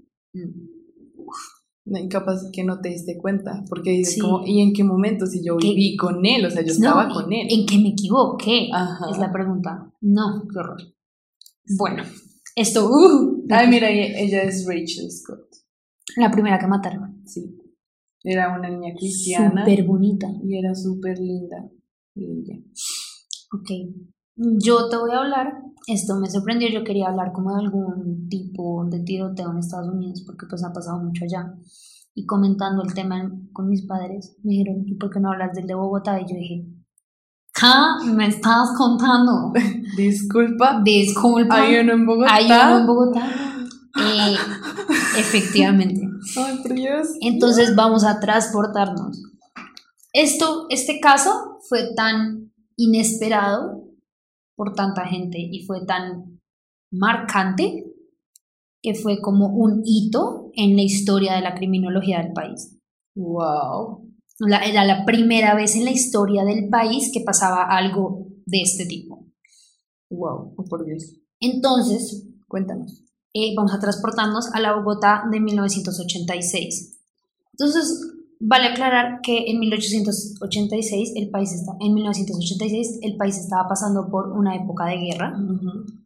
[1.86, 5.44] no, incapaz que no te diste cuenta, porque dices como, ¿y en qué momento si
[5.44, 6.46] yo viví con él?
[6.46, 7.48] O sea, yo estaba con él.
[7.50, 8.70] ¿En qué me equivoqué?
[9.12, 9.92] Es la pregunta.
[10.02, 10.82] No, qué horror.
[11.78, 12.04] Bueno,
[12.56, 12.88] esto...
[12.90, 15.48] Uh, Ay, mira, ella es Rachel Scott.
[16.16, 17.22] La primera que mataron.
[17.26, 17.58] Sí.
[18.24, 19.66] Era una niña cristiana.
[19.66, 20.28] Súper bonita.
[20.44, 21.70] Y era súper linda.
[23.52, 23.70] Ok.
[24.36, 25.54] Yo te voy a hablar,
[25.88, 30.24] esto me sorprendió, yo quería hablar como de algún tipo de tiroteo en Estados Unidos,
[30.26, 31.54] porque pues ha pasado mucho allá.
[32.16, 35.68] Y comentando el tema con mis padres, me dijeron, ¿y por qué no hablas del
[35.68, 36.20] de Bogotá?
[36.20, 36.66] Y yo dije,
[37.54, 39.54] ¿qué me estás contando?
[39.98, 40.82] Disculpa.
[40.84, 41.62] Disculpa.
[41.62, 42.34] Hay uno en Bogotá.
[42.34, 43.53] Hay uno en Bogotá.
[43.96, 44.36] Eh,
[45.20, 46.02] efectivamente.
[46.38, 47.10] Ay, Dios.
[47.22, 49.22] Entonces vamos a transportarnos.
[50.14, 53.84] Esto, este caso fue tan inesperado
[54.56, 56.40] por tanta gente y fue tan
[56.92, 57.86] marcante
[58.82, 62.78] que fue como un hito en la historia de la criminología del país.
[63.16, 64.10] Wow.
[64.66, 69.26] era la primera vez en la historia del país que pasaba algo de este tipo.
[70.10, 71.20] Wow, por Dios.
[71.40, 73.04] Entonces, cuéntanos.
[73.34, 77.00] Eh, vamos a transportarnos a la Bogotá de 1986.
[77.52, 78.14] Entonces,
[78.46, 84.34] Vale aclarar que en 1886 el país está, en 1986 el país estaba pasando por
[84.34, 85.34] una época de guerra.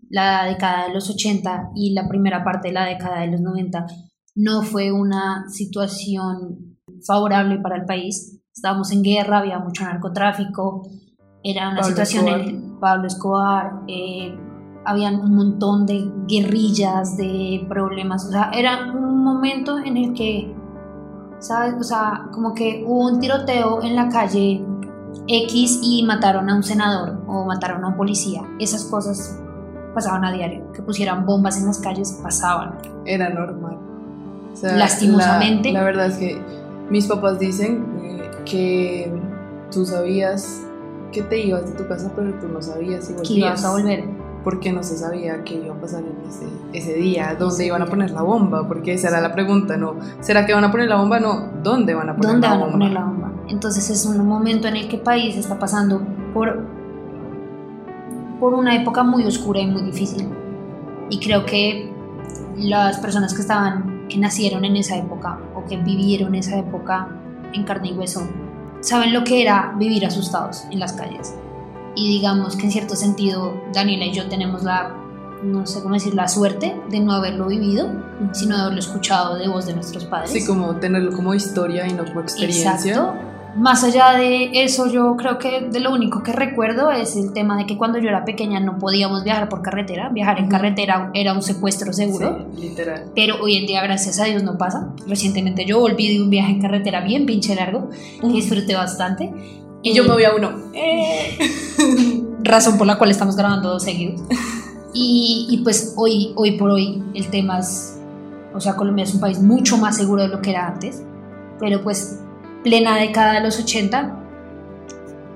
[0.08, 3.88] La década de los 80 y la primera parte de la década de los 90
[4.36, 8.40] no fue una situación favorable para el país.
[8.54, 10.88] Estábamos en guerra, había mucho narcotráfico,
[11.44, 14.38] era una situación en Pablo Escobar, eh,
[14.88, 20.56] habían un montón de guerrillas, de problemas, o sea, era un momento en el que
[21.40, 21.76] ¿sabes?
[21.80, 24.64] O sea, como que hubo un tiroteo en la calle
[25.28, 28.42] X y mataron a un senador o mataron a un policía.
[28.60, 29.40] Esas cosas
[29.94, 30.72] pasaban a diario.
[30.72, 32.78] Que pusieran bombas en las calles pasaban.
[33.06, 33.78] Era normal.
[34.62, 35.72] Lastimosamente.
[35.72, 36.42] La, verdad es que
[36.90, 39.12] mis papás dicen eh, que
[39.72, 40.64] tú sabías
[41.12, 43.28] que te ibas de tu casa, pero tú no sabías si volvías.
[43.28, 44.17] Que ibas a volver
[44.48, 47.86] porque no se sabía qué iba a pasar en ese, ese día, dónde iban a
[47.86, 49.96] poner la bomba, porque esa era la pregunta, ¿no?
[50.22, 51.20] ¿Será que van a poner la bomba?
[51.20, 52.70] No, ¿dónde van a poner ¿Dónde la van bomba?
[52.70, 53.32] a poner la bomba?
[53.50, 56.02] Entonces es un momento en el que el país está pasando
[56.34, 56.64] por,
[58.40, 60.30] por una época muy oscura y muy difícil.
[61.10, 61.92] Y creo que
[62.56, 67.10] las personas que estaban, que nacieron en esa época o que vivieron esa época
[67.52, 68.26] en carne y hueso,
[68.80, 71.36] saben lo que era vivir asustados en las calles
[71.98, 74.96] y digamos que en cierto sentido Daniela y yo tenemos la,
[75.44, 77.90] no sé cómo decir, la suerte de no haberlo vivido,
[78.34, 80.32] sino de haberlo escuchado de voz de nuestros padres.
[80.32, 82.76] Sí, como tenerlo como historia y no como experiencia.
[82.76, 83.16] Exacto.
[83.56, 87.58] Más allá de eso, yo creo que de lo único que recuerdo es el tema
[87.58, 90.10] de que cuando yo era pequeña no podíamos viajar por carretera.
[90.10, 92.46] Viajar en carretera era un secuestro seguro.
[92.56, 93.06] Sí, literal.
[93.16, 94.94] Pero hoy en día, gracias a Dios, no pasa.
[95.08, 97.90] Recientemente yo volví de un viaje en carretera bien pinche largo,
[98.22, 99.34] que disfruté bastante.
[99.88, 100.52] Y yo me voy a uno.
[100.74, 101.38] Eh.
[102.44, 104.22] Razón por la cual estamos grabando dos seguidos.
[104.94, 107.98] Y, y, pues hoy, hoy por hoy el tema es,
[108.54, 111.04] o sea, Colombia es un país mucho más seguro de lo que era antes,
[111.60, 112.20] pero pues
[112.64, 114.24] plena década de los 80,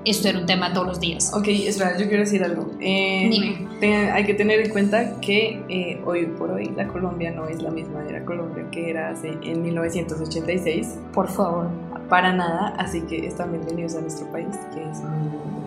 [0.04, 1.32] esto era un tema todos los días.
[1.32, 2.72] Ok, espera, yo quiero decir algo.
[2.80, 4.10] Eh, Dime.
[4.10, 7.70] hay que tener en cuenta que eh, hoy por hoy la Colombia no es la
[7.70, 10.98] misma de la Colombia que era hace, en 1986.
[11.12, 11.68] Por favor
[12.12, 15.00] para nada, así que están bienvenidos a nuestro país, que es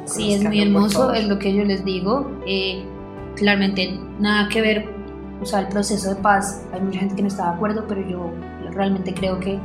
[0.06, 2.30] Sí, es muy hermoso, es lo que yo les digo.
[2.46, 2.86] Eh,
[3.36, 4.88] claramente nada que ver,
[5.42, 8.08] o sea, el proceso de paz, hay mucha gente que no está de acuerdo, pero
[8.08, 8.32] yo
[8.74, 9.58] realmente creo que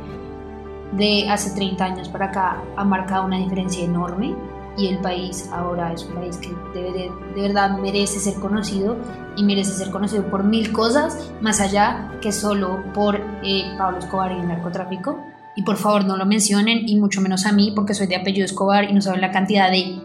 [0.93, 4.35] de hace 30 años para acá ha marcado una diferencia enorme
[4.75, 8.97] y el país ahora es un país que de, de, verdad merece ser conocido
[9.37, 14.31] y merece ser conocido por mil cosas, más allá que solo por eh, Pablo Escobar
[14.31, 17.93] y el narcotráfico y por favor no lo mencionen y mucho menos a mí porque
[17.93, 19.99] soy de apellido Escobar y no saben la cantidad de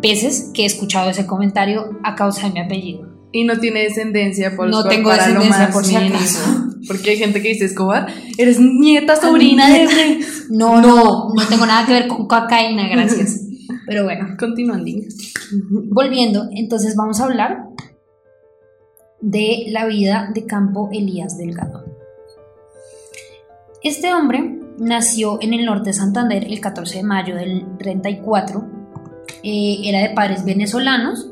[0.00, 3.08] veces que he escuchado ese comentario a causa de mi apellido.
[3.32, 6.70] Y no tiene descendencia por No tengo descendencia por si acaso.
[6.86, 8.06] Porque hay gente que dice Escobar,
[8.38, 10.20] eres nieta, sobrina de...
[10.50, 13.40] No, no, no tengo nada que ver con cocaína, gracias.
[13.86, 14.90] Pero bueno, Continuando.
[15.90, 17.64] volviendo, entonces vamos a hablar
[19.20, 21.93] de la vida de Campo Elías Delgado.
[23.84, 28.64] Este hombre nació en el norte de Santander el 14 de mayo del 34.
[29.42, 31.30] Eh, era de padres venezolanos.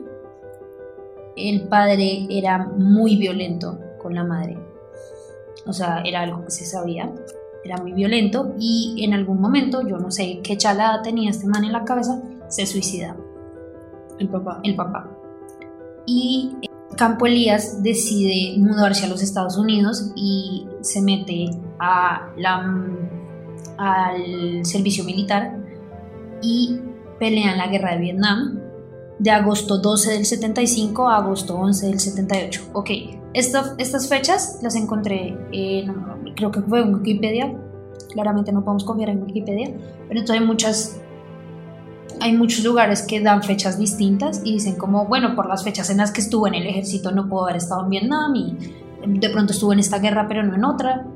[1.34, 4.58] El padre era muy violento con la madre.
[5.66, 7.10] O sea, era algo que se sabía.
[7.64, 11.64] Era muy violento y en algún momento, yo no sé qué chalada tenía este man
[11.64, 13.16] en la cabeza, se suicida
[14.18, 14.60] El papá.
[14.62, 15.08] el papá.
[16.04, 16.54] Y
[16.96, 22.86] Campo Elías decide mudarse a los Estados Unidos y se mete a la,
[23.78, 25.56] al servicio militar
[26.42, 26.80] y
[27.18, 28.58] pelea en la guerra de Vietnam
[29.18, 32.62] de agosto 12 del 75 a agosto 11 del 78.
[32.72, 32.90] Ok,
[33.34, 35.94] esta- estas fechas las encontré, en,
[36.34, 37.54] creo que fue en Wikipedia,
[38.12, 39.68] claramente no podemos confiar en Wikipedia,
[40.08, 41.00] pero entonces hay muchas
[42.22, 45.98] hay muchos lugares que dan fechas distintas y dicen como, bueno, por las fechas en
[45.98, 48.56] las que estuvo en el ejército no puedo haber estado en Vietnam y
[49.06, 51.06] de pronto estuvo en esta guerra pero no en otra.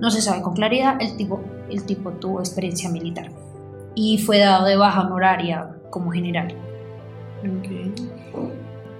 [0.00, 3.30] No se sabe con claridad, el tipo, el tipo tuvo experiencia militar
[3.94, 6.54] y fue dado de baja honoraria como general
[7.42, 7.66] Ok.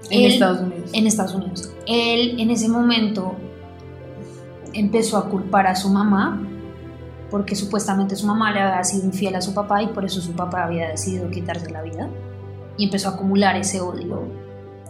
[0.09, 0.89] En Él- Estados Unidos.
[0.93, 1.73] en Estados Unidos.
[1.87, 3.35] Él en ese momento
[4.73, 6.41] empezó a culpar a su mamá
[7.31, 10.33] porque supuestamente su mamá le había sido infiel a su papá y por eso su
[10.33, 12.09] papá había decidido quitarse la vida
[12.77, 14.23] y empezó a acumular ese odio.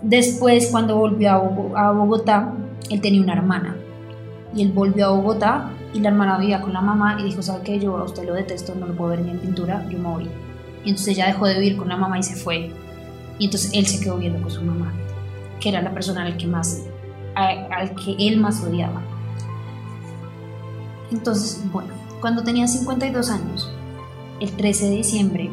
[0.01, 2.51] Después, cuando volvió a Bogo- a Bogotá,
[2.89, 3.75] él tenía una hermana
[4.55, 7.63] y él volvió a Bogotá y la hermana vivía con la mamá y dijo, ¿sabe
[7.63, 7.79] qué?
[7.79, 10.29] Yo a usted lo detesto, no lo puedo ver ni en pintura, yo me voy.
[10.83, 12.71] Y entonces ella dejó de vivir con la mamá y se fue.
[13.37, 14.91] Y entonces él se quedó viviendo con su mamá,
[15.59, 16.83] que era la persona al que más,
[17.35, 19.01] al que él más odiaba.
[21.11, 21.89] Entonces, bueno,
[22.21, 23.69] cuando tenía 52 años,
[24.39, 25.49] el 13 de diciembre,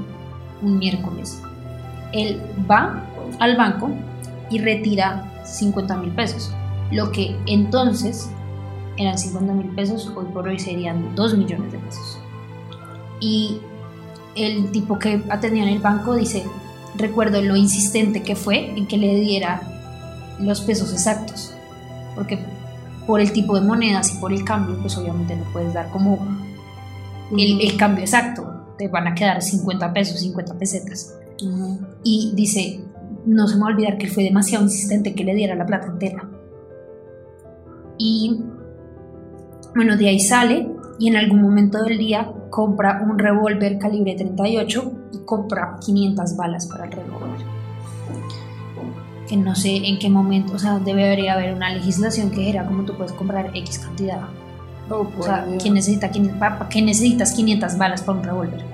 [0.63, 1.41] un miércoles,
[2.13, 2.41] él
[2.71, 3.03] va
[3.41, 3.91] al banco
[4.51, 6.53] y retira 50 mil pesos,
[6.91, 8.31] lo que entonces
[8.97, 12.19] eran 50 mil pesos, hoy por hoy serían 2 millones de pesos.
[13.21, 13.59] Y
[14.35, 16.45] el tipo que atendía en el banco dice,
[16.97, 19.63] recuerdo lo insistente que fue en que le diera
[20.39, 21.53] los pesos exactos,
[22.15, 22.39] porque
[23.07, 26.19] por el tipo de monedas y por el cambio, pues obviamente no puedes dar como
[27.31, 31.15] el, el cambio exacto, te van a quedar 50 pesos, 50 pesetas.
[32.03, 32.81] Y dice,
[33.27, 35.87] no se me va a olvidar que fue demasiado insistente que le diera la plata
[35.89, 36.29] entera.
[37.99, 38.43] Y
[39.75, 40.69] bueno, de ahí sale
[40.99, 46.67] y en algún momento del día compra un revólver calibre 38 y compra 500 balas
[46.67, 47.41] para el revólver.
[49.29, 52.85] Que no sé en qué momento, o sea, debería haber una legislación que era como
[52.85, 54.21] tú puedes comprar X cantidad.
[54.91, 55.47] Oh, O sea.
[55.61, 58.65] ¿quién necesita, quién- pa- pa- qué necesitas 500 balas para un revólver?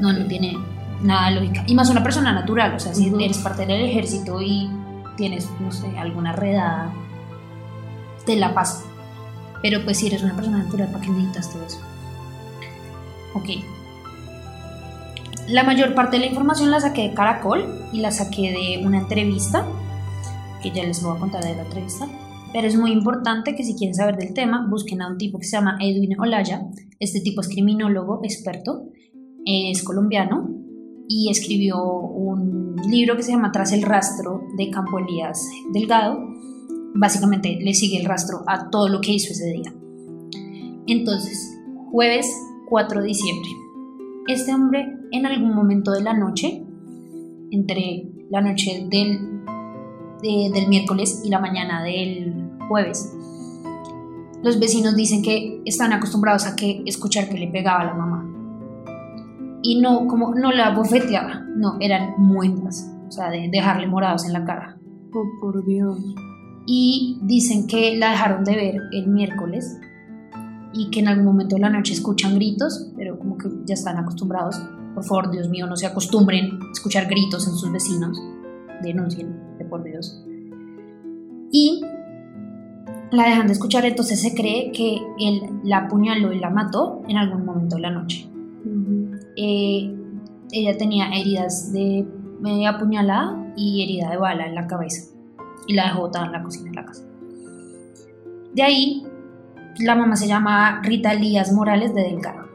[0.00, 0.56] No, no tiene
[1.02, 1.64] nada de lógica.
[1.66, 3.20] Y más una persona natural, o sea, si Ujú.
[3.20, 4.70] eres parte del ejército y
[5.16, 6.92] tienes, no sé, alguna redada,
[8.26, 8.84] te la paso.
[9.62, 11.78] Pero pues si eres una persona natural, ¿para qué necesitas todo eso?
[13.34, 13.48] Ok.
[15.48, 18.98] La mayor parte de la información la saqué de Caracol y la saqué de una
[18.98, 19.64] entrevista,
[20.62, 22.06] que ya les voy a contar de la entrevista.
[22.52, 25.44] Pero es muy importante que si quieren saber del tema, busquen a un tipo que
[25.46, 26.66] se llama Edwin Olaya.
[27.00, 28.88] Este tipo es criminólogo experto,
[29.46, 30.50] es colombiano
[31.08, 36.18] y escribió un libro que se llama Tras el rastro de Campo Elías Delgado.
[36.94, 39.72] Básicamente le sigue el rastro a todo lo que hizo ese día.
[40.86, 41.58] Entonces,
[41.90, 42.30] jueves
[42.68, 43.48] 4 de diciembre.
[44.28, 46.62] Este hombre en algún momento de la noche,
[47.50, 49.18] entre la noche del,
[50.22, 52.41] de- del miércoles y la mañana del
[52.72, 53.12] jueves,
[54.42, 58.26] los vecinos dicen que están acostumbrados a que escuchar que le pegaba a la mamá.
[59.62, 64.32] Y no, como no la bofeteaba, no, eran muendas, o sea, de dejarle morados en
[64.32, 64.78] la cara.
[65.12, 65.98] Oh, por Dios.
[66.66, 69.78] Y dicen que la dejaron de ver el miércoles
[70.72, 73.98] y que en algún momento de la noche escuchan gritos, pero como que ya están
[73.98, 74.58] acostumbrados.
[74.94, 78.18] Por favor, Dios mío, no se acostumbren a escuchar gritos en sus vecinos.
[78.82, 80.24] Denuncien, de por Dios.
[81.52, 81.82] Y
[83.12, 87.18] la dejan de escuchar, entonces se cree que él la apuñaló y la mató en
[87.18, 88.26] algún momento de la noche.
[89.36, 89.94] Eh,
[90.50, 92.06] ella tenía heridas de
[92.40, 95.10] media apuñalada y herida de bala en la cabeza
[95.66, 97.04] y la dejó botada en la cocina de la casa.
[98.54, 99.06] De ahí,
[99.78, 102.48] la mamá se llama Rita Elías Morales de Delgado.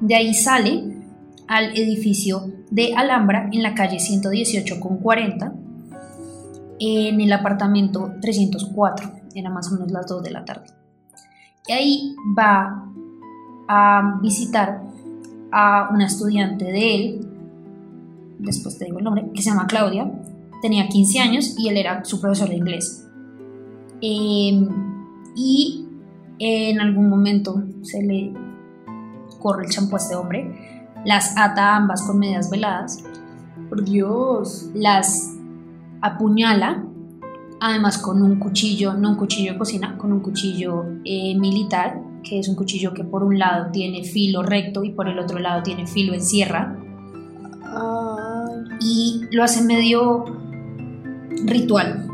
[0.00, 0.82] De ahí sale
[1.46, 5.52] al edificio de Alhambra en la calle 118 con 40
[6.86, 10.66] en el apartamento 304, era más o menos las 2 de la tarde.
[11.66, 12.90] Y ahí va
[13.68, 14.82] a visitar
[15.50, 17.34] a una estudiante de él
[18.44, 20.10] después te digo el nombre, que se llama Claudia,
[20.62, 23.06] tenía 15 años y él era su profesor de inglés.
[24.00, 24.68] Em,
[25.34, 25.86] y
[26.38, 28.32] en algún momento se le
[29.40, 33.04] corre el champú a este hombre, las ata ambas con medias veladas.
[33.68, 34.70] Por Dios.
[34.74, 35.33] Las
[36.04, 36.84] apuñala,
[37.60, 42.38] además con un cuchillo, no un cuchillo de cocina, con un cuchillo eh, militar, que
[42.40, 45.62] es un cuchillo que por un lado tiene filo recto y por el otro lado
[45.62, 46.76] tiene filo en sierra.
[48.80, 50.24] Y lo hace medio
[51.46, 52.06] ritual.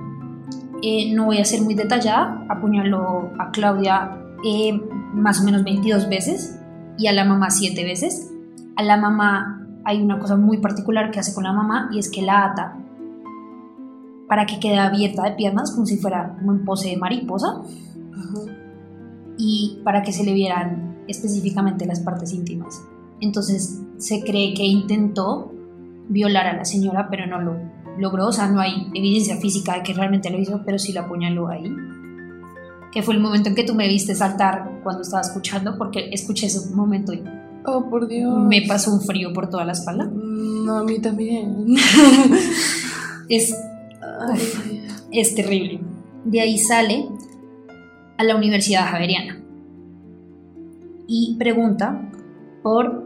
[0.82, 4.80] Eh, no voy a ser muy detallada, apuñaló a Claudia eh,
[5.14, 6.61] más o menos 22 veces
[6.97, 8.30] y a la mamá 7 veces.
[8.76, 12.09] A la mamá hay una cosa muy particular que hace con la mamá y es
[12.09, 12.76] que la ata
[14.31, 17.62] para que quede abierta de piernas como si fuera como en pose de mariposa
[19.37, 22.81] y para que se le vieran específicamente las partes íntimas.
[23.20, 25.53] Entonces se cree que intentó
[26.09, 27.57] violar a la señora, pero no lo
[27.99, 31.01] logró, o sea, no hay evidencia física de que realmente lo hizo, pero sí la
[31.01, 31.68] apuñaló ahí.
[32.93, 36.47] Que fue el momento en que tú me viste saltar cuando estaba escuchando, porque escuché
[36.47, 37.24] ese momento y
[37.66, 38.33] oh, por Dios.
[38.47, 40.05] me pasó un frío por toda la espalda.
[40.05, 41.66] Mm, no, a mí también.
[43.28, 43.55] es,
[45.12, 45.81] es terrible.
[46.25, 47.09] De ahí sale
[48.18, 49.41] a la Universidad Javeriana
[51.07, 52.11] y pregunta
[52.62, 53.05] por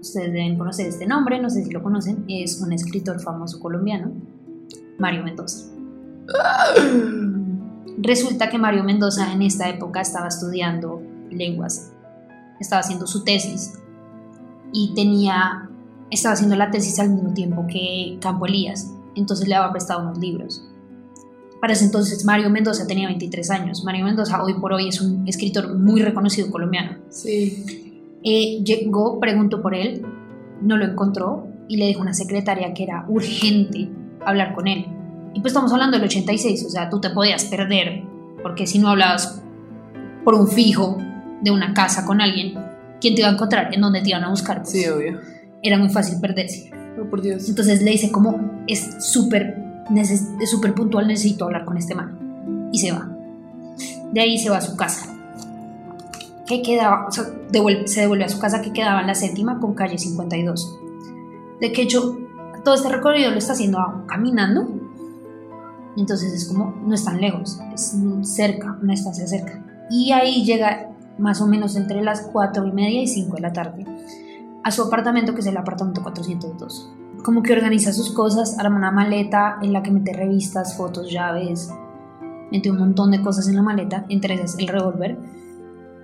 [0.00, 4.12] ustedes deben conocer este nombre, no sé si lo conocen, es un escritor famoso colombiano,
[4.98, 5.70] Mario Mendoza.
[7.98, 11.92] Resulta que Mario Mendoza en esta época estaba estudiando lenguas,
[12.60, 13.78] estaba haciendo su tesis
[14.72, 15.67] y tenía,
[16.10, 20.18] estaba haciendo la tesis al mismo tiempo que Campo Elías, entonces le había prestado unos
[20.18, 20.64] libros.
[21.60, 23.84] Para ese entonces Mario Mendoza tenía 23 años.
[23.84, 26.98] Mario Mendoza hoy por hoy es un escritor muy reconocido colombiano.
[27.10, 28.14] Sí.
[28.22, 30.04] Eh, llegó, preguntó por él,
[30.62, 33.88] no lo encontró y le dijo a una secretaria que era urgente
[34.24, 34.86] hablar con él.
[35.34, 38.02] Y pues estamos hablando del 86, o sea, tú te podías perder,
[38.42, 39.42] porque si no hablabas
[40.24, 40.98] por un fijo
[41.42, 42.54] de una casa con alguien,
[43.00, 43.74] ¿quién te iba a encontrar?
[43.74, 44.62] ¿En dónde te iban a buscar?
[44.64, 45.20] sí, obvio.
[45.62, 46.70] Era muy fácil perderse.
[47.00, 47.48] Oh, por Dios.
[47.48, 52.68] Entonces le dice, como es súper es súper puntual, necesito hablar con este man.
[52.72, 53.08] Y se va.
[54.12, 55.14] De ahí se va a su casa
[56.46, 57.24] que quedaba, o sea,
[57.84, 60.78] se devuelve a su casa que quedaba en la séptima con calle 52.
[61.60, 62.18] De que hecho,
[62.64, 64.66] todo este recorrido lo está haciendo caminando.
[65.96, 69.62] Entonces es como, no es tan lejos, es cerca, una estancia cerca.
[69.90, 73.52] Y ahí llega más o menos entre las 4 y media y 5 de la
[73.52, 73.84] tarde
[74.68, 76.92] a su apartamento, que es el apartamento 402.
[77.24, 81.70] Como que organiza sus cosas, arma una maleta en la que mete revistas, fotos, llaves,
[82.52, 85.18] mete un montón de cosas en la maleta, entre ellas el revólver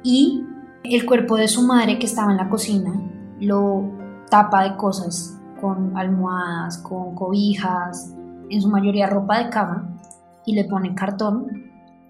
[0.03, 0.45] y
[0.83, 2.93] el cuerpo de su madre que estaba en la cocina
[3.41, 3.91] lo
[4.31, 8.15] tapa de cosas con almohadas, con cobijas,
[8.51, 9.99] en su mayoría ropa de cama
[10.45, 11.47] y le pone cartón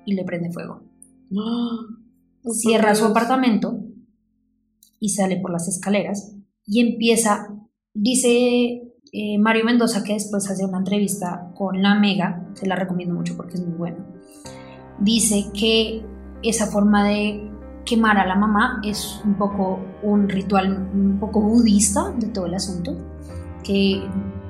[0.06, 0.82] y le prende fuego.
[2.50, 3.78] Cierra su apartamento
[5.00, 6.34] y sale por las escaleras
[6.66, 7.48] y empieza,
[7.92, 13.14] dice eh, Mario Mendoza que después hace una entrevista con la Mega, se la recomiendo
[13.14, 13.98] mucho porque es muy buena.
[14.98, 16.04] Dice que
[16.42, 17.50] esa forma de
[17.84, 22.54] quemar a la mamá es un poco un ritual un poco budista de todo el
[22.54, 22.96] asunto,
[23.62, 23.96] que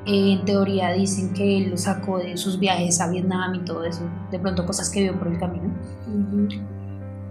[0.07, 4.09] eh, en teoría dicen que lo sacó de sus viajes a Vietnam y todo eso,
[4.31, 5.75] de pronto cosas que vio por el camino.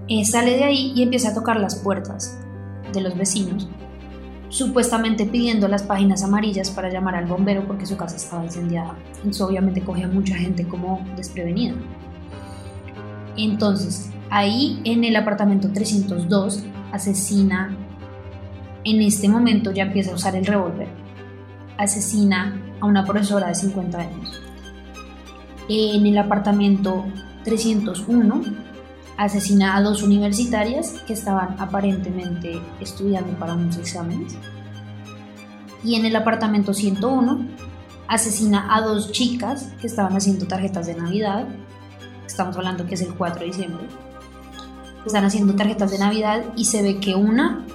[0.08, 2.38] Eh, sale de ahí y empieza a tocar las puertas
[2.92, 3.70] de los vecinos,
[4.54, 8.96] supuestamente pidiendo las páginas amarillas para llamar al bombero porque su casa estaba incendiada.
[9.18, 11.74] Entonces obviamente coge a mucha gente como desprevenida.
[13.36, 17.78] Entonces, Ahí en el apartamento 302 asesina,
[18.84, 20.88] en este momento ya empieza a usar el revólver,
[21.78, 24.42] asesina a una profesora de 50 años.
[25.70, 27.06] En el apartamento
[27.44, 28.42] 301
[29.18, 34.36] asesina a dos universitarias que estaban aparentemente estudiando para unos exámenes.
[35.84, 37.48] Y en el apartamento 101
[38.08, 41.48] asesina a dos chicas que estaban haciendo tarjetas de Navidad.
[42.26, 43.88] Estamos hablando que es el 4 de diciembre
[45.06, 47.66] están haciendo tarjetas de Navidad y se ve que una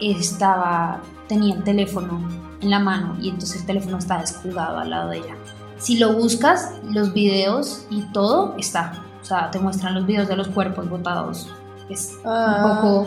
[0.00, 2.20] estaba, tenía el teléfono
[2.60, 5.36] en la mano y entonces el teléfono está descolgado al lado de ella.
[5.78, 9.04] Si lo buscas, los videos y todo está.
[9.30, 11.48] Sea, te muestran los videos de los cuerpos botados.
[11.88, 12.80] Es un Ah.
[12.82, 13.06] poco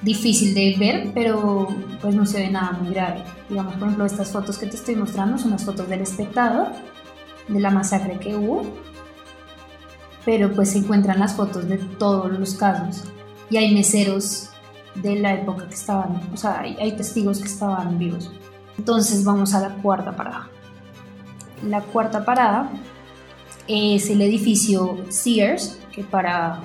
[0.00, 1.66] difícil de ver, pero
[2.00, 3.24] pues no se ve nada muy grave.
[3.48, 6.68] Digamos, por ejemplo, estas fotos que te estoy mostrando son las fotos del espectador,
[7.48, 8.62] de la masacre que hubo
[10.24, 13.02] pero pues se encuentran las fotos de todos los casos
[13.50, 14.50] y hay meseros
[14.94, 18.30] de la época que estaban, o sea, hay, hay testigos que estaban vivos.
[18.78, 20.48] Entonces vamos a la cuarta parada.
[21.66, 22.70] La cuarta parada
[23.68, 26.60] es el edificio Sears, que para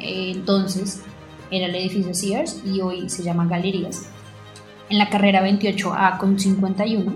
[0.00, 1.02] eh, entonces
[1.50, 4.06] era el edificio Sears y hoy se llama Galerías.
[4.88, 7.12] En la carrera 28A con 51,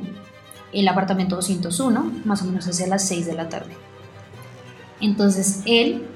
[0.73, 3.77] el apartamento 201, más o menos hacia las 6 de la tarde.
[5.01, 6.07] Entonces él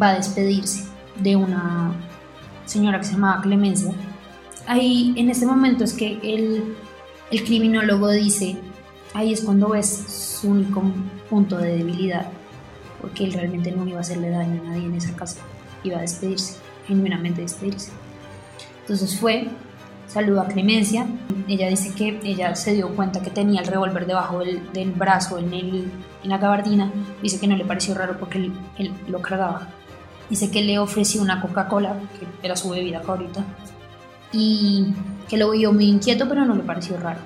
[0.00, 0.84] va a despedirse
[1.20, 1.94] de una
[2.66, 3.92] señora que se llamaba Clemencia.
[4.66, 6.74] Ahí en este momento es que el,
[7.30, 8.56] el criminólogo dice,
[9.12, 9.90] ahí es cuando ves
[10.44, 10.82] su único
[11.30, 12.26] punto de debilidad,
[13.00, 15.40] porque él realmente no iba a hacerle daño a nadie en esa casa,
[15.82, 17.92] iba a despedirse, genuinamente despedirse.
[18.82, 19.48] Entonces fue,
[20.06, 21.06] saludó a Clemencia,
[21.48, 25.54] ella dice que ella se dio cuenta que tenía el revólver debajo del, brazo en,
[25.54, 25.90] el,
[26.22, 26.92] en la gabardina,
[27.22, 29.68] dice que no le pareció raro porque él, él lo cargaba.
[30.28, 33.44] Dice que le ofreció una Coca-Cola, que era su bebida favorita,
[34.30, 34.92] y
[35.26, 37.20] que lo vio muy inquieto, pero no le pareció raro.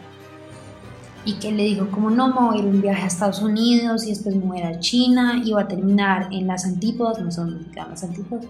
[1.28, 4.06] Y que le dijo, como no, me voy a ir un viaje a Estados Unidos
[4.06, 7.20] y después me voy a ir a China y va a terminar en las antípodas,
[7.20, 8.46] no sé dónde quedan las antípodas.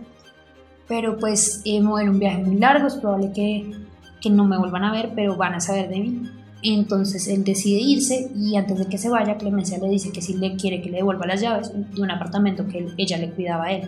[0.86, 3.72] Pero pues eh, me voy a ir un viaje muy largo, es probable que,
[4.20, 6.30] que no me vuelvan a ver, pero van a saber de mí.
[6.62, 10.34] Entonces él decide irse y antes de que se vaya, Clemencia le dice que si
[10.34, 13.64] le quiere que le devuelva las llaves de un apartamento que él- ella le cuidaba
[13.64, 13.82] a él.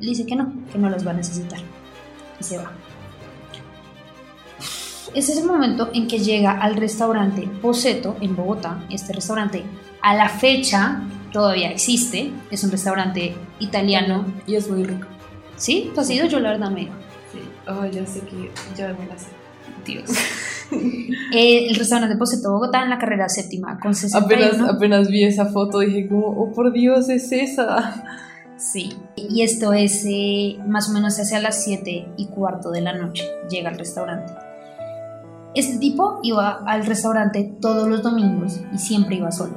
[0.00, 1.58] Él dice que no, que no las va a necesitar.
[2.40, 2.70] Y se va.
[5.14, 8.84] Ese es el momento en que llega al restaurante Poseto en Bogotá.
[8.90, 9.64] Este restaurante
[10.02, 11.02] a la fecha
[11.32, 12.30] todavía existe.
[12.50, 14.24] Es un restaurante italiano.
[14.46, 15.06] Y es muy rico.
[15.56, 15.90] ¿Sí?
[15.94, 16.26] ¿Tú has ido?
[16.26, 16.92] Yo la verdad no he ido.
[17.32, 17.40] Sí.
[17.66, 19.28] Oh, ya sé que ya me la sé.
[19.84, 20.10] Dios.
[21.32, 24.26] Eh, el restaurante Poseto Bogotá en la carrera séptima con 61.
[24.26, 28.04] Apenas, apenas vi esa foto dije como, oh por Dios, es esa.
[28.58, 32.92] Sí, y esto es eh, más o menos hacia las 7 y cuarto de la
[32.92, 34.32] noche, llega al restaurante.
[35.54, 39.54] Este tipo iba al restaurante todos los domingos y siempre iba solo.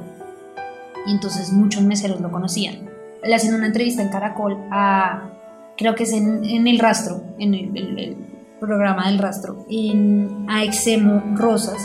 [1.06, 2.88] Y entonces muchos meseros lo conocían.
[3.22, 5.30] Le hacen una entrevista en Caracol a,
[5.76, 8.16] creo que es en, en El Rastro, en el, el- el
[8.60, 11.82] programa del Rastro, en, a Exemo Rosas.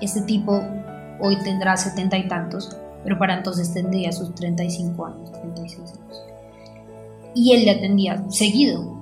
[0.00, 0.62] Este tipo
[1.20, 6.22] hoy tendrá setenta y tantos, pero para entonces tendría sus 35 años, 36 años.
[7.34, 8.94] Y él le atendía seguido.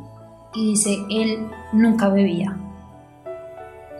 [0.54, 2.56] Y dice, él nunca bebía.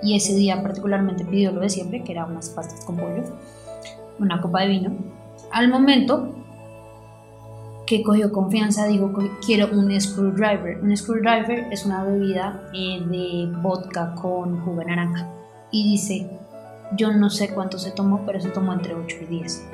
[0.03, 3.23] Y ese día particularmente pidió lo de siempre, que era unas pastas con pollo,
[4.19, 4.91] una copa de vino.
[5.53, 6.35] Al momento
[7.87, 10.81] que cogió confianza, dijo, "Co- quiero un screwdriver.
[10.83, 15.29] Un screwdriver es una bebida eh, de vodka con jugo de naranja.
[15.71, 16.31] Y dice,
[16.97, 19.65] yo no sé cuánto se tomó, pero se tomó entre 8 y 10.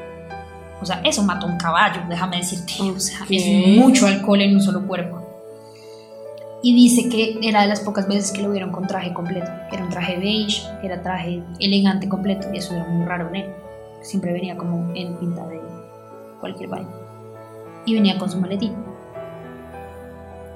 [0.80, 2.72] O sea, eso mata un caballo, déjame decirte.
[2.82, 3.28] O sea, Ok.
[3.30, 5.20] es mucho alcohol en un solo cuerpo.
[6.61, 9.50] Y dice que era de las pocas veces que lo vieron con traje completo.
[9.70, 12.48] Era un traje beige, era traje elegante completo.
[12.52, 13.54] Y eso era muy raro en él.
[14.02, 15.61] Siempre venía como en pinta de
[16.40, 16.90] cualquier vaina.
[17.84, 18.74] Y venía con su maletín.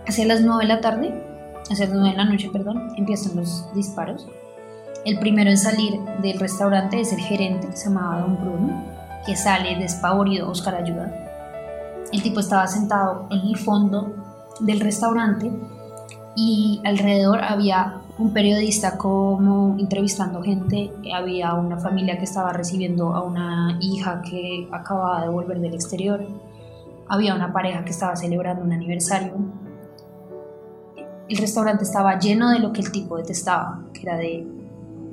[0.06, 1.14] Hacia las 9 de la tarde,
[1.70, 4.26] hacia las 9 de la noche, perdón, empiezan los disparos.
[5.04, 8.84] El primero en salir del restaurante es el gerente, que se llamaba Don Bruno,
[9.24, 11.12] que sale despavorido, Oscar ayuda.
[12.12, 14.12] El tipo estaba sentado en el fondo
[14.60, 15.50] del restaurante
[16.34, 23.22] y alrededor había un periodista como entrevistando gente, había una familia que estaba recibiendo a
[23.22, 26.26] una hija que acababa de volver del exterior,
[27.08, 29.32] había una pareja que estaba celebrando un aniversario.
[31.28, 34.46] El restaurante estaba lleno de lo que el tipo detestaba, que era de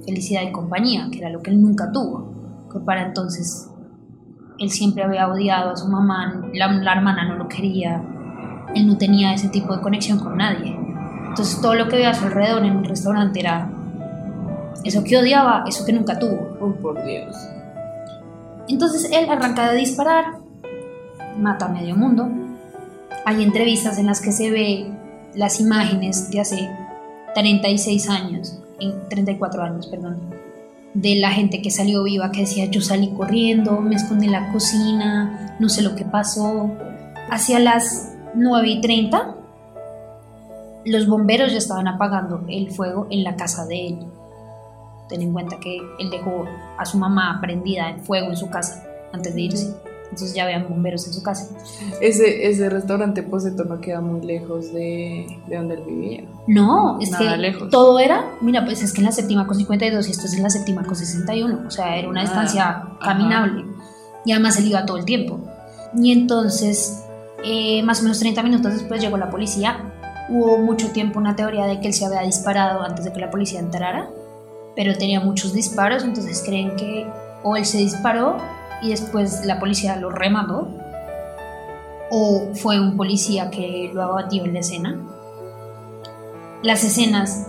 [0.05, 2.31] felicidad y compañía, que era lo que él nunca tuvo,
[2.71, 3.69] que para entonces
[4.57, 8.01] él siempre había odiado a su mamá, la, la hermana no lo quería,
[8.75, 10.78] él no tenía ese tipo de conexión con nadie.
[11.29, 13.69] Entonces todo lo que veía a su alrededor en un restaurante era
[14.83, 16.57] eso que odiaba, eso que nunca tuvo.
[16.59, 17.35] Oh por Dios.
[18.67, 20.39] Entonces él arranca de disparar,
[21.37, 22.29] mata a medio mundo.
[23.25, 24.91] Hay entrevistas en las que se ve
[25.35, 26.69] las imágenes de hace
[27.35, 30.17] 36 años, en 34 años, perdón,
[30.93, 34.51] de la gente que salió viva, que decía yo salí corriendo, me escondí en la
[34.51, 36.71] cocina, no sé lo que pasó.
[37.29, 39.35] Hacia las 9 y 30,
[40.85, 43.99] los bomberos ya estaban apagando el fuego en la casa de él.
[45.07, 46.45] Ten en cuenta que él dejó
[46.77, 49.75] a su mamá prendida en fuego en su casa antes de irse.
[50.03, 51.55] Entonces ya habían bomberos en su casa.
[52.01, 56.23] Ese, ese restaurante Poseto no queda muy lejos de, de donde él vivía.
[56.47, 57.69] No, es Nada que lejos.
[57.69, 60.41] todo era, mira, pues es que en la séptima con 52 y esto es en
[60.43, 62.97] la séptima con 61, o sea, era una Ah, distancia ajá.
[63.03, 63.65] caminable.
[64.25, 65.39] Y además él iba todo el tiempo.
[65.95, 67.03] Y entonces,
[67.43, 69.93] eh, más o menos 30 minutos después llegó la policía.
[70.29, 73.31] Hubo mucho tiempo una teoría de que él se había disparado antes de que la
[73.31, 74.09] policía entrara,
[74.75, 77.07] pero tenía muchos disparos, entonces creen que
[77.43, 78.37] o él se disparó
[78.81, 80.67] y después la policía lo remató,
[82.11, 84.97] o fue un policía que lo abatió en la escena.
[86.61, 87.47] Las escenas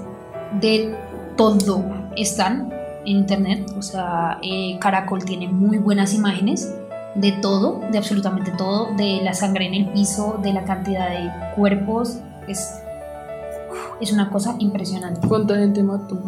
[0.61, 0.95] de
[1.37, 1.85] todo
[2.17, 2.73] están
[3.05, 6.75] en internet, o sea, eh, Caracol tiene muy buenas imágenes
[7.15, 11.31] de todo, de absolutamente todo, de la sangre en el piso, de la cantidad de
[11.57, 12.19] cuerpos,
[12.51, 12.81] es,
[14.01, 15.27] es una cosa impresionante.
[15.27, 16.19] ¿Cuánta gente mató?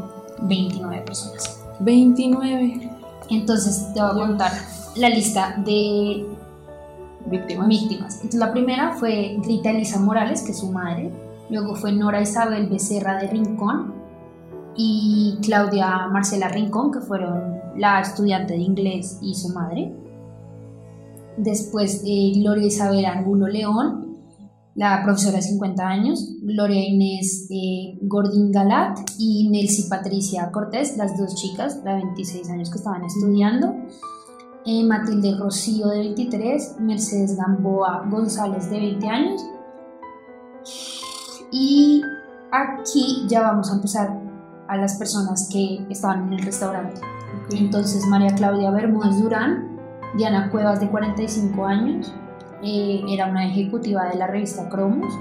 [0.42, 1.62] 29 personas.
[1.80, 2.90] 29
[3.30, 4.52] Entonces te voy a contar
[4.96, 6.26] la lista de
[7.26, 7.68] víctimas.
[7.68, 8.14] víctimas.
[8.16, 11.10] Entonces, la primera fue Grita Elisa Morales, que es su madre.
[11.50, 13.94] Luego fue Nora Isabel Becerra de Rincón
[14.76, 19.92] y Claudia Marcela Rincón, que fueron la estudiante de inglés y su madre.
[21.36, 24.11] Después eh, Gloria Isabel Angulo León,
[24.74, 31.18] la profesora de 50 años, Gloria Inés eh, Gordín Galat y Nelcy Patricia Cortés, las
[31.18, 33.74] dos chicas, de 26 años que estaban estudiando.
[34.64, 39.44] Eh, Matilde Rocío de 23, Mercedes Gamboa González de 20 años.
[41.50, 42.02] Y
[42.50, 44.18] aquí ya vamos a empezar
[44.68, 47.00] a las personas que estaban en el restaurante.
[47.50, 49.78] Entonces María Claudia Bermúdez Durán,
[50.16, 52.12] Diana Cuevas de 45 años,
[52.62, 55.12] eh, era una ejecutiva de la revista Cromos,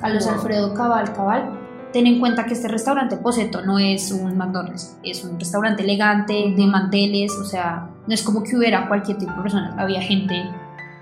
[0.00, 0.34] Carlos Wow.
[0.34, 1.58] Alfredo Cabal Cabal.
[1.92, 6.54] Ten en cuenta que este restaurante Poseto no es un McDonald's, es un restaurante elegante,
[6.54, 10.34] de manteles, o sea, no es como que hubiera cualquier tipo de personas, había gente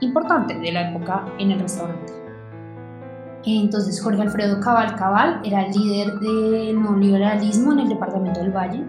[0.01, 2.13] importante de la época en el restaurante.
[3.45, 8.85] Entonces Jorge Alfredo Cabal Cabal era el líder del neoliberalismo en el departamento del Valle.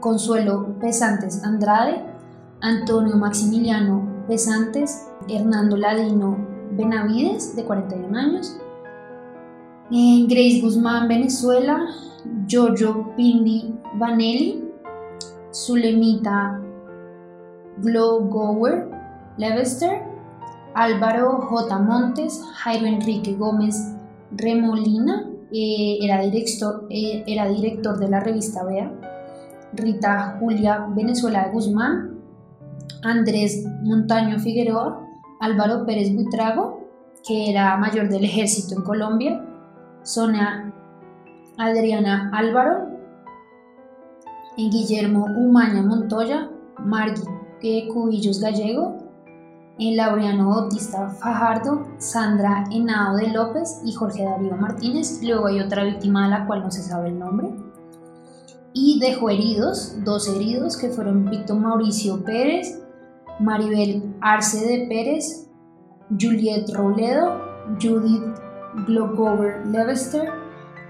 [0.00, 2.04] Consuelo Pesantes Andrade,
[2.60, 6.36] Antonio Maximiliano Pesantes, Hernando Ladino
[6.72, 8.58] Benavides, de 41 años,
[9.90, 11.86] eh, Grace Guzmán Venezuela,
[12.46, 14.64] Giorgio Pindi Vanelli,
[15.52, 16.60] Zulemita
[17.78, 18.88] Glogower
[19.36, 20.02] Levester,
[20.74, 21.78] Álvaro J.
[21.78, 23.94] Montes, Jairo Enrique Gómez
[24.32, 28.92] Remolina, eh, era, director, eh, era director de la revista Vea,
[29.72, 32.13] Rita Julia Venezuela de Guzmán,
[33.02, 35.06] Andrés Montaño Figueroa,
[35.40, 36.80] Álvaro Pérez Buitrago,
[37.26, 39.44] que era mayor del ejército en Colombia,
[40.02, 40.72] Sonia
[41.58, 42.88] Adriana Álvaro,
[44.56, 48.98] Guillermo Umaña Montoya, Margui Cubillos Gallego,
[49.78, 55.20] Laureano Bautista Fajardo, Sandra Henao de López y Jorge Darío Martínez.
[55.22, 57.48] Luego hay otra víctima de la cual no se sabe el nombre.
[58.74, 62.80] Y dejó heridos, dos heridos que fueron Víctor Mauricio Pérez,
[63.38, 65.48] Maribel Arce de Pérez,
[66.10, 67.40] Juliet Robledo,
[67.80, 68.22] Judith
[68.86, 70.28] Glogover Levester,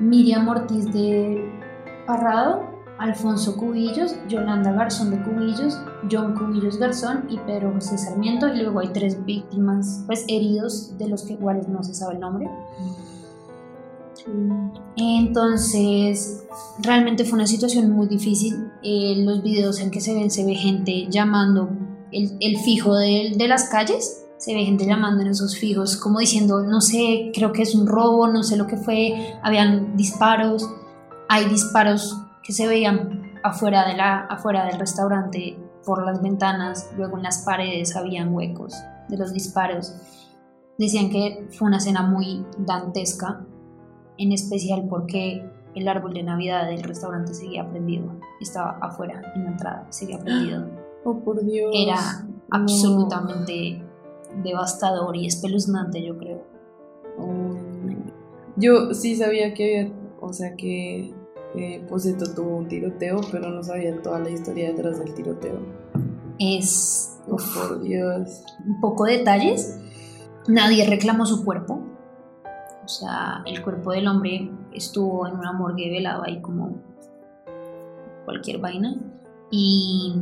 [0.00, 1.44] Miriam Ortiz de
[2.06, 5.78] Parrado, Alfonso Cubillos, Yolanda Garzón de Cubillos,
[6.10, 8.48] John Cubillos Garzón y Pedro José Sarmiento.
[8.48, 12.20] Y luego hay tres víctimas, pues heridos, de los que iguales no se sabe el
[12.20, 12.48] nombre.
[14.96, 16.44] Entonces,
[16.80, 18.70] realmente fue una situación muy difícil.
[18.82, 21.70] Eh, los videos en que se ven, se ve gente llamando
[22.12, 26.62] el, fijo de, de las calles, se ve gente llamando en esos fijos, como diciendo,
[26.62, 30.68] no sé, creo que es un robo, no sé lo que fue, habían disparos,
[31.28, 37.16] hay disparos que se veían afuera, de la, afuera del restaurante por las ventanas, luego
[37.16, 38.74] en las paredes habían huecos
[39.08, 39.94] de los disparos.
[40.78, 43.44] Decían que fue una escena muy dantesca,
[44.18, 45.44] en especial porque
[45.74, 50.66] el árbol de Navidad del restaurante seguía prendido, estaba afuera en la entrada, seguía prendido.
[51.06, 51.70] Oh, por Dios.
[51.74, 51.96] Era
[52.26, 52.34] No.
[52.50, 53.82] absolutamente
[54.42, 56.42] devastador y espeluznante, yo creo.
[57.18, 57.54] Oh.
[58.56, 59.92] Yo sí sabía que había,
[60.22, 61.12] o sea, que
[61.56, 65.58] eh, Poseto tuvo un tiroteo, pero no sabía toda la historia detrás del tiroteo.
[66.38, 68.42] Es Oh, uf, por Dios.
[68.66, 69.78] un poco de detalles.
[70.48, 71.80] Nadie reclamó su cuerpo.
[72.84, 76.76] O sea, el cuerpo del hombre estuvo en una morgue velado ahí como
[78.24, 78.94] cualquier vaina.
[79.50, 80.12] Y,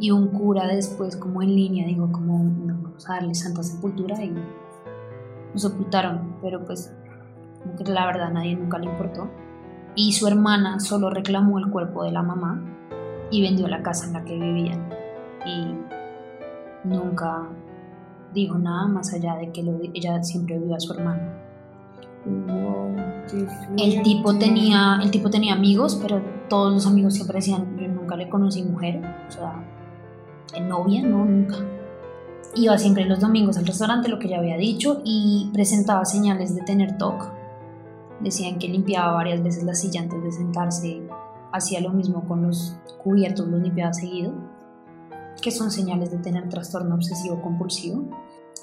[0.00, 4.22] y un cura después, como en línea, digo, como "No, vamos a darle santa sepultura
[4.22, 6.36] y lo sepultaron.
[6.40, 6.92] Pero pues,
[7.84, 9.28] la verdad nadie nunca le importó.
[9.94, 12.62] Y su hermana solo reclamó el cuerpo de la mamá
[13.30, 14.88] y vendió la casa en la que vivían.
[15.44, 15.74] Y
[16.84, 17.48] nunca
[18.32, 21.45] dijo nada más allá de que lo- ella siempre vio a su hermano.
[23.76, 28.16] El tipo tenía, el tipo tenía amigos, pero todos los amigos siempre decían, yo nunca
[28.16, 29.64] le conocí mujer, o sea,
[30.54, 31.56] ¿en novia, no, nunca.
[32.54, 36.62] Iba siempre los domingos al restaurante, lo que ya había dicho, y presentaba señales de
[36.62, 37.32] tener TOC.
[38.20, 41.02] Decían que limpiaba varias veces la silla antes de sentarse
[41.52, 44.32] hacía lo mismo con los cubiertos, los limpiaba seguido,
[45.42, 48.04] que son señales de tener trastorno obsesivo compulsivo.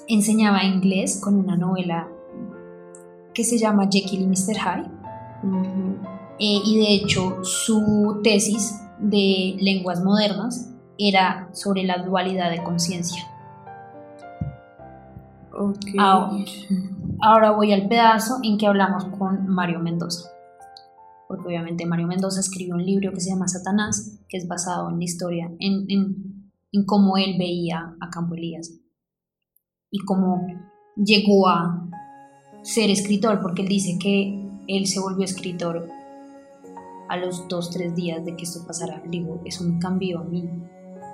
[0.08, 2.08] Enseñaba inglés con una novela
[3.34, 4.56] que se llama Jekyll y Mr.
[4.56, 4.90] Hyde.
[6.38, 13.22] Eh, y de hecho su tesis de lenguas modernas era sobre la dualidad de conciencia.
[17.20, 20.30] Ahora, voy al pedazo en que hablamos con Mario Mendoza.
[21.28, 24.98] Porque obviamente Mario Mendoza escribió un libro que se llama Satanás, que es basado en
[24.98, 25.86] la historia, en,
[26.72, 28.72] en cómo él veía a Campo Elías
[29.90, 30.44] y cómo
[30.96, 31.83] llegó a
[32.64, 35.88] ser escritor, porque él dice que él se volvió escritor
[37.08, 39.02] a los dos, tres días de que esto pasara.
[39.06, 40.48] Digo, eso me cambió a mí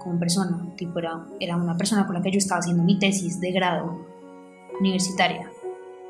[0.02, 0.72] como persona.
[0.76, 3.98] Tipo, era, era una persona con la que yo estaba haciendo mi tesis de grado
[4.78, 5.50] universitaria.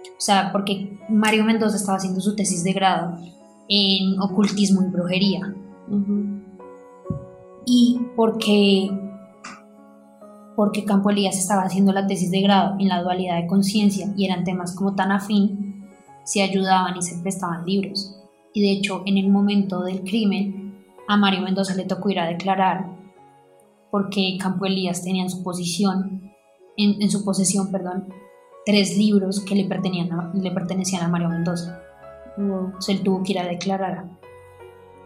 [0.07, 3.19] O sea, porque Mario Mendoza estaba haciendo su tesis de grado
[3.69, 5.55] en ocultismo y brujería.
[7.65, 8.91] Y porque,
[10.61, 14.27] porque Campo Elías estaba haciendo la tesis de grado en la dualidad de conciencia y
[14.27, 15.89] eran temas como tan afín,
[16.23, 18.15] se ayudaban y se prestaban libros.
[18.53, 22.27] Y de hecho, en el momento del crimen, a Mario Mendoza le tocó ir a
[22.27, 22.91] declarar
[23.91, 26.31] porque Campo Elías tenía en su posición,
[26.77, 28.13] en, su posesión, perdón,
[28.67, 31.81] tres libros que le, pertenecían le pertenecían a Mario Mendoza.
[32.37, 34.11] Entonces él tuvo que ir a declarar.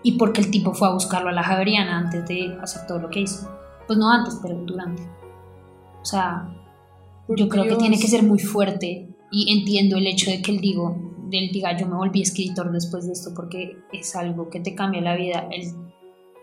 [0.02, 3.09] Y porque el tipo fue a buscarlo a la Javeriana antes de hacer todo lo
[3.09, 3.48] que hizo.
[3.86, 5.24] Pues no antes, pero durante.
[6.05, 6.46] O sea,
[7.28, 10.61] yo creo que tiene que ser muy fuerte y entiendo el hecho de que él
[10.61, 10.94] digo,
[11.32, 15.00] él diga yo me volví escritor después de esto porque es algo que te cambia
[15.00, 15.48] la vida.
[15.50, 15.72] El,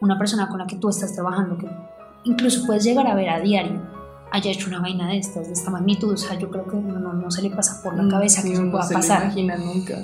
[0.02, 1.68] una persona con la que tú estás trabajando, que
[2.24, 3.88] incluso puedes llegar a ver a diario,
[4.32, 6.12] haya hecho una vaina de estas, de esta magnitud.
[6.12, 8.54] O sea, yo creo que no, no se le pasa por la mm, cabeza que
[8.54, 9.32] eso pueda pasar.
[9.32, 10.00] Se imagina nunca.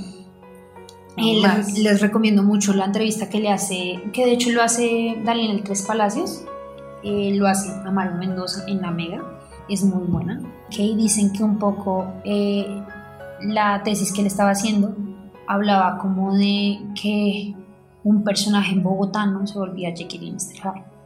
[1.18, 5.82] les recomiendo mucho la entrevista que le hace, que de hecho lo hace Daniel Tres
[5.82, 6.44] Palacios,
[7.04, 9.37] eh, lo hace a Mario Mendoza en La Mega,
[9.70, 10.42] es muy buena.
[10.70, 12.84] Que dicen que un poco eh,
[13.42, 14.96] la tesis que él estaba haciendo
[15.48, 17.56] hablaba como de que
[18.04, 20.56] un personaje en Bogotá no se volvía Jekyll y Mr.
[20.56, 20.98] Hyde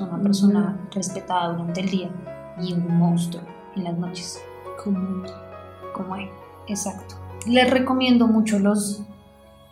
[0.00, 2.10] una persona respetada durante el día
[2.60, 3.42] y un monstruo
[3.76, 4.40] en las noches.
[4.82, 5.22] Como,
[5.94, 6.28] como él,
[6.68, 7.16] exacto.
[7.46, 9.02] Les recomiendo mucho los...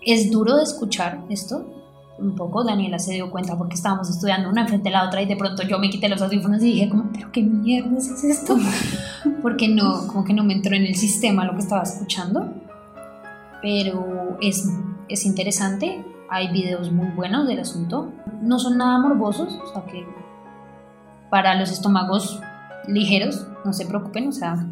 [0.01, 1.67] Es duro de escuchar esto,
[2.19, 5.27] un poco, Daniela se dio cuenta porque estábamos estudiando una enfrente de la otra y
[5.27, 8.57] de pronto yo me quité los audífonos y dije como, pero qué mierda es esto,
[9.43, 12.53] porque no, como que no me entró en el sistema lo que estaba escuchando,
[13.61, 14.69] pero es,
[15.09, 18.13] es interesante, hay videos muy buenos del asunto,
[18.43, 20.07] no son nada morbosos, o sea que
[21.31, 22.41] para los estómagos
[22.87, 24.69] ligeros, no se preocupen, o sea,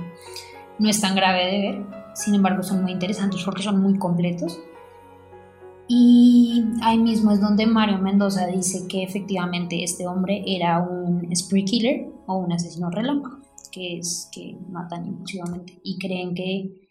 [0.79, 4.59] no es tan grave de ver, sin embargo son muy interesantes porque son muy completos.
[5.95, 11.67] Y ahí mismo es donde Mario Mendoza dice que efectivamente este hombre era un spree
[11.67, 15.79] killer o un asesino relámpago, que es que matan impulsivamente.
[15.85, 16.89] Y creen que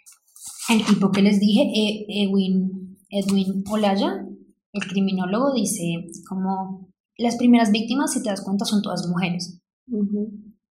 [0.70, 4.24] el tipo que les dije, e, Edwin, Edwin Olaya,
[4.72, 9.64] el criminólogo dice como las primeras víctimas, si te das cuenta, son todas mujeres.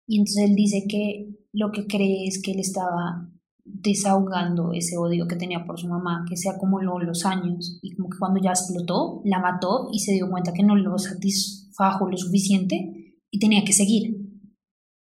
[0.05, 3.27] Y entonces él dice que lo que cree es que él estaba
[3.73, 8.09] desahogando ese odio que tenía por su mamá, que se acumuló los años y como
[8.09, 12.17] que cuando ya explotó, la mató y se dio cuenta que no lo satisfajo lo
[12.17, 14.17] suficiente y tenía que seguir.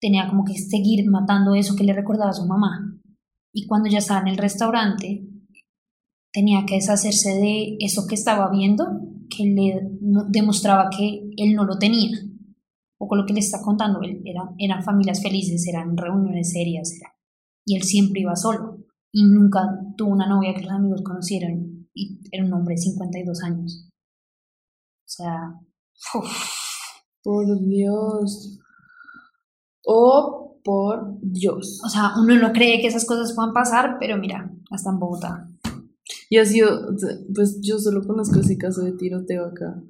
[0.00, 3.00] Tenía como que seguir matando eso que le recordaba a su mamá.
[3.52, 5.26] Y cuando ya estaba en el restaurante,
[6.32, 8.84] tenía que deshacerse de eso que estaba viendo,
[9.34, 9.88] que le
[10.28, 12.18] demostraba que él no lo tenía.
[12.98, 16.92] O con lo que le está contando, él, era, eran familias felices, eran reuniones serias,
[17.66, 18.78] y él siempre iba solo.
[19.12, 19.60] Y nunca
[19.96, 23.90] tuvo una novia que los amigos conocieran, y era un hombre de 52 años.
[25.04, 25.60] O sea,
[27.22, 28.58] por Dios.
[29.84, 31.80] Oh, por Dios.
[31.84, 35.50] O sea, uno no cree que esas cosas puedan pasar, pero mira, hasta en Bogotá.
[36.28, 36.94] Y ha sido,
[37.34, 39.82] pues yo solo conozco ese caso de tiroteo acá.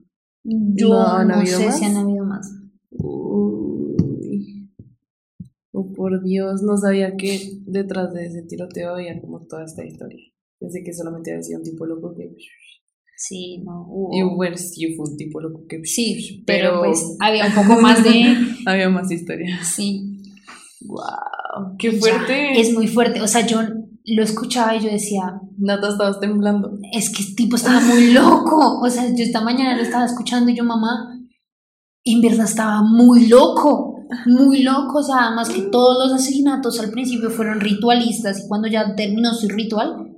[0.45, 2.49] Yo no, sé si han habido más.
[2.91, 3.65] Uy.
[5.79, 10.24] Oh, por Dios, no sabía que detrás de ese tiroteo había como toda esta historia.
[10.59, 12.35] Pensé que solamente había sido un tipo loco que...
[13.18, 13.87] Sí, no.
[14.11, 15.85] Y bueno, sí, fue un tipo loco que...
[15.85, 18.37] Sí, pero, pues había un poco más de...
[18.66, 19.62] había más historia.
[19.62, 20.22] Sí.
[20.81, 22.59] Wow, qué fuerte.
[22.59, 23.20] es muy fuerte.
[23.20, 25.43] O sea, yo lo escuchaba y yo decía...
[25.59, 26.79] Nata, estabas temblando.
[26.95, 28.81] Es que este tipo estaba muy loco.
[28.81, 31.20] O sea, yo esta mañana lo estaba escuchando y yo, mamá,
[32.03, 33.95] en verdad estaba muy loco.
[34.26, 34.98] Muy loco.
[34.98, 39.32] O sea, además que todos los asesinatos al principio fueron ritualistas y cuando ya terminó
[39.34, 40.16] su ritual,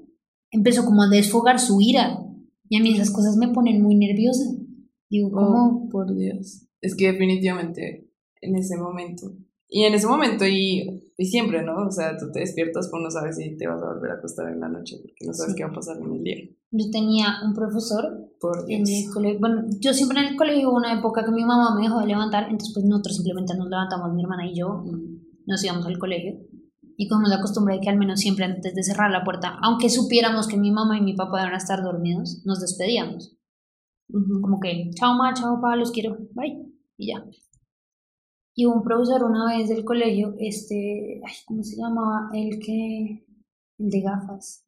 [0.51, 2.18] empezó como a desfogar su ira.
[2.68, 4.45] Y a mí esas cosas me ponen muy nerviosa.
[5.09, 5.86] Digo, ¿cómo?
[5.86, 6.66] Oh, por Dios.
[6.80, 8.09] Es que definitivamente
[8.41, 9.32] en ese momento.
[9.71, 11.87] Y en ese momento y, y siempre, ¿no?
[11.87, 14.51] O sea, tú te despiertas, pues no sabes si te vas a volver a acostar
[14.51, 15.57] en la noche porque no sabes Sí.
[15.59, 16.37] qué va a pasar en el día.
[16.71, 19.39] Yo tenía un profesor Por en el colegio.
[19.41, 22.07] Bueno, yo siempre en el colegio hubo una época que mi mamá me dejó de
[22.07, 25.99] levantar, entonces pues nosotros simplemente nos levantamos, mi hermana y yo, y nos íbamos al
[25.99, 26.39] colegio.
[26.97, 29.89] Y cogimos la costumbre de que al menos siempre antes de cerrar la puerta, aunque
[29.91, 33.37] supiéramos que mi mamá y mi papá iban a estar dormidos, nos despedíamos.
[34.09, 34.41] Ujú.
[34.41, 36.59] Como que, chao ma, chao pa, los quiero, bye,
[36.97, 37.25] y ya.
[38.61, 42.29] Y hubo un profesor una vez del colegio, este, ay, ¿cómo se llamaba?
[42.35, 43.25] El que,
[43.79, 44.65] el de gafas,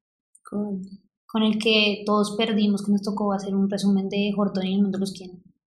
[0.48, 0.82] Con-
[1.26, 4.82] con el que todos perdimos, que nos tocó hacer un resumen de Horton y el
[4.82, 5.32] mundo los quiere.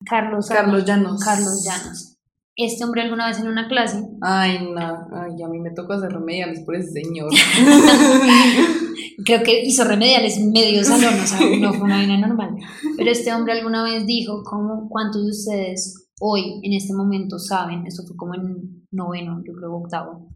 [0.04, 1.24] Carlos, Carlos Llanos.
[1.24, 2.18] Carlos Llanos.
[2.54, 5.06] Este hombre alguna vez en una clase, Ay, no.
[5.10, 7.30] Ay, a mí me tocó hacer remediales por ese señor.
[9.24, 12.56] creo que hizo remediales medio salón, o sea, no fue una vaina normal.
[12.98, 17.84] Pero este hombre alguna vez dijo, ¿cómo, ¿cuántos de ustedes hoy, en este momento, saben,
[17.84, 20.28] esto fue como en noveno, yo creo octavo,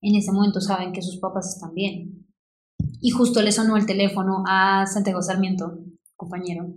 [0.00, 2.26] en este momento saben que sus papás están bien?
[3.00, 5.78] Y justo le sonó el teléfono a Santiago Sarmiento,
[6.16, 6.74] compañero,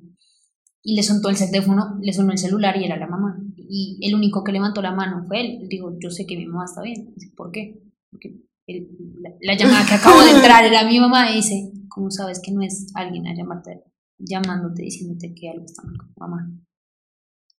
[0.84, 3.40] y le sonó el teléfono, le sonó el celular y era la mamá.
[3.58, 5.62] Y el único que levantó la mano fue él.
[5.64, 7.12] Él dijo, yo sé que mi mamá está bien.
[7.16, 7.82] Dice, ¿Por qué?
[8.12, 12.40] Porque la, la llamada que acabo de entrar era mi mamá y dice, ¿cómo sabes
[12.40, 13.84] que no es alguien a llamarte,
[14.20, 16.52] llamándote, diciéndote que algo está mal con tu mamá?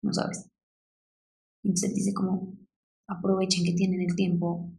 [0.01, 0.49] No sabes.
[1.67, 2.57] Entonces él dice como,
[3.07, 4.71] aprovechen que tienen el tiempo.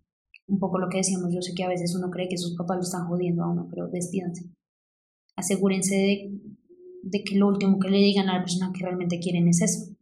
[0.46, 2.78] Un poco lo que decíamos, yo sé que a veces uno cree que sus papás
[2.78, 4.50] lo están jodiendo a uno, pero despídanse.
[5.36, 6.40] Asegúrense de,
[7.02, 9.94] de que lo último que le digan a la persona que realmente quieren es eso.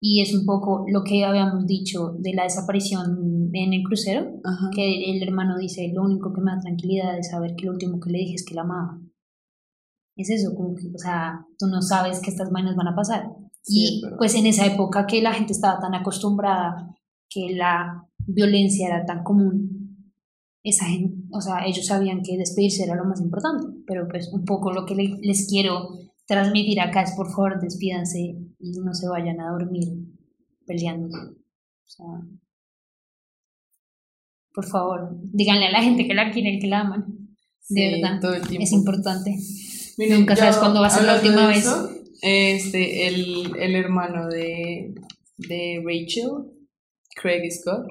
[0.00, 4.70] Y es un poco lo que habíamos dicho de la desaparición en el crucero, Ajá.
[4.74, 8.00] que el hermano dice, lo único que me da tranquilidad es saber que lo último
[8.00, 8.98] que le dije es que la amaba.
[10.16, 13.28] Es eso, como que, o sea, tú no sabes que estas vainas van a pasar.
[13.68, 14.18] Sí, y es verdad.
[14.18, 16.94] pues en esa época que la gente estaba tan acostumbrada,
[17.28, 20.12] que la violencia era tan común,
[20.62, 24.44] esa gente, o sea, ellos sabían que despedirse era lo más importante, pero pues un
[24.44, 25.88] poco lo que le- les quiero
[26.26, 28.18] transmitir acá es por favor despídanse
[28.58, 29.88] y no se vayan a dormir
[30.66, 31.08] peleando.
[31.16, 32.04] O sea,
[34.54, 37.04] por favor, díganle a la gente que la quieren, que la aman.
[37.06, 38.64] De Sí, verdad, el tiempo.
[38.64, 39.36] es importante.
[39.98, 41.58] Miren, Nunca sabes cuándo va a ser la última de vez.
[41.58, 41.88] eso,
[42.22, 44.94] Este, el, el hermano de,
[45.36, 46.52] de Rachel,
[47.20, 47.86] Craig Scott,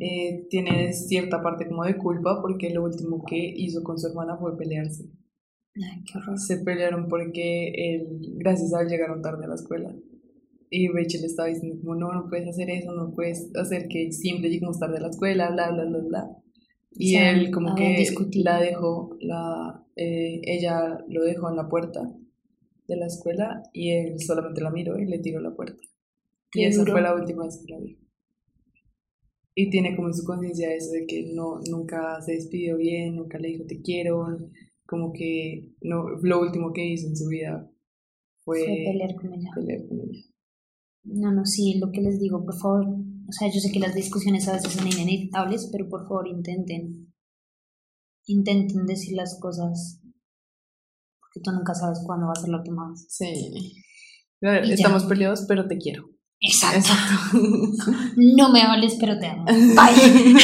[0.00, 4.36] eh, tiene cierta parte como de culpa porque lo último que hizo con su hermana
[4.36, 5.04] fue pelearse.
[5.74, 6.38] Ay, qué horror.
[6.38, 9.94] Se pelearon porque él, gracias a él llegaron tarde a la escuela.
[10.70, 14.50] Y Rachel estaba diciendo como, no, no puedes hacer eso, no puedes hacer que siempre
[14.50, 16.36] lleguemos tarde a la escuela, bla, bla, bla, bla.
[16.92, 18.04] Y O sea, él como que
[18.36, 22.10] la dejó, la, eh, ella lo dejó en la puerta
[22.88, 25.80] de la escuela y él solamente la miró y le tiró la puerta.
[26.52, 26.92] Y esa duro.
[26.92, 27.98] fue la última vez que la vio.
[29.54, 33.38] Y tiene como en su conciencia eso de que no, nunca se despidió bien, nunca
[33.38, 34.26] le dijo te quiero,
[34.86, 37.70] como que no, lo último que hizo en su vida
[38.44, 39.50] fue, Fue pelear con ella.
[39.54, 40.24] pelear con ella.
[41.04, 42.86] No, no, sí, lo que les digo, por favor,
[43.28, 47.12] o sea, yo sé que las discusiones a veces son inevitables, pero por favor intenten,
[48.26, 50.00] intenten decir las cosas,
[51.36, 53.06] porque tú nunca sabes cuándo va a ser la última vez.
[53.08, 53.24] Sí.
[53.24, 53.82] Y
[54.42, 54.58] ya.
[54.60, 56.08] estamos peleados, pero te quiero.
[56.40, 56.78] Exacto.
[56.78, 57.38] Exacto.
[58.16, 59.44] No me hables, pero te amo.
[59.46, 60.34] Bye.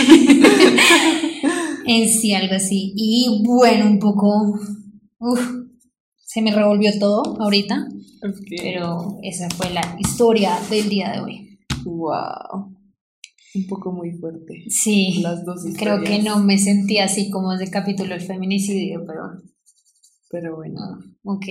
[1.86, 2.92] en sí, algo así.
[2.96, 4.58] Y bueno, un poco,
[5.18, 5.50] uf,
[6.16, 7.86] se me revolvió todo ahorita,
[8.22, 8.46] Ok.
[8.62, 11.58] pero esa fue la historia del día de hoy.
[11.84, 12.74] Wow.
[13.54, 14.64] Un poco muy fuerte.
[14.68, 15.20] Sí.
[15.22, 16.10] Las dos Creo historias.
[16.10, 19.42] que no me sentí así como ese capítulo del feminicidio, pero
[20.32, 20.80] Pero bueno.
[21.24, 21.44] ok.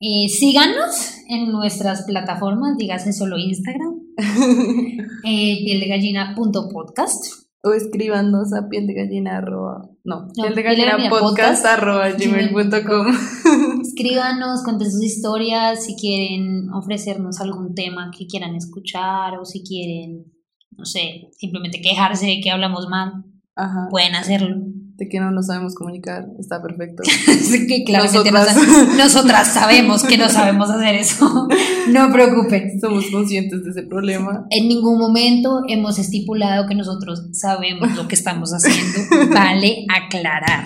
[0.00, 3.94] Eh, síganos en nuestras plataformas, dígase solo Instagram,
[5.24, 7.46] eh, pieldegallina.podcast.
[7.62, 13.06] o escríbanos a piel de gallina arroba, no, No, podcast podcast, arroba gmail.com.
[13.82, 20.32] Escríbanos, cuenten sus historias, si quieren ofrecernos algún tema que quieran escuchar o si quieren,
[20.76, 23.24] no sé, simplemente quejarse de que hablamos mal,
[23.56, 23.88] Ajá.
[23.90, 24.73] pueden hacerlo.
[24.96, 27.02] De que no nos sabemos comunicar, está perfecto.
[27.68, 28.56] Que claramente Nosotras.
[28.56, 31.48] nos- nosotras sabemos que no sabemos hacer eso.
[31.90, 32.80] No preocupen.
[32.80, 34.46] Somos conscientes de ese problema.
[34.50, 39.00] En ningún momento hemos estipulado que nosotros sabemos lo que estamos haciendo.
[39.34, 40.64] Vale aclarar.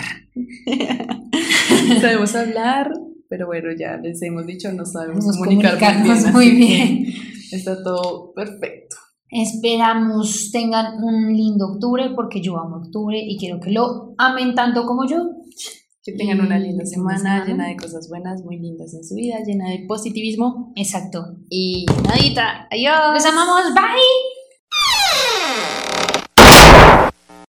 [2.01, 2.91] sabemos hablar,
[3.27, 7.05] pero bueno, ya les hemos dicho, no sabemos Podemos comunicar comunicarnos muy muy bien.
[7.51, 8.95] Está todo perfecto.
[9.31, 14.85] Esperamos tengan un lindo octubre porque yo amo octubre y quiero que lo amen tanto
[14.85, 15.17] como yo.
[16.03, 17.45] Que tengan una linda linda semana, semana.
[17.45, 20.71] llena de cosas buenas, muy lindas en su vida, llena de positivismo.
[20.75, 21.35] Exacto.
[21.49, 23.13] Y nadita, adiós.
[23.13, 23.73] Los amamos.
[23.75, 23.99] Bye.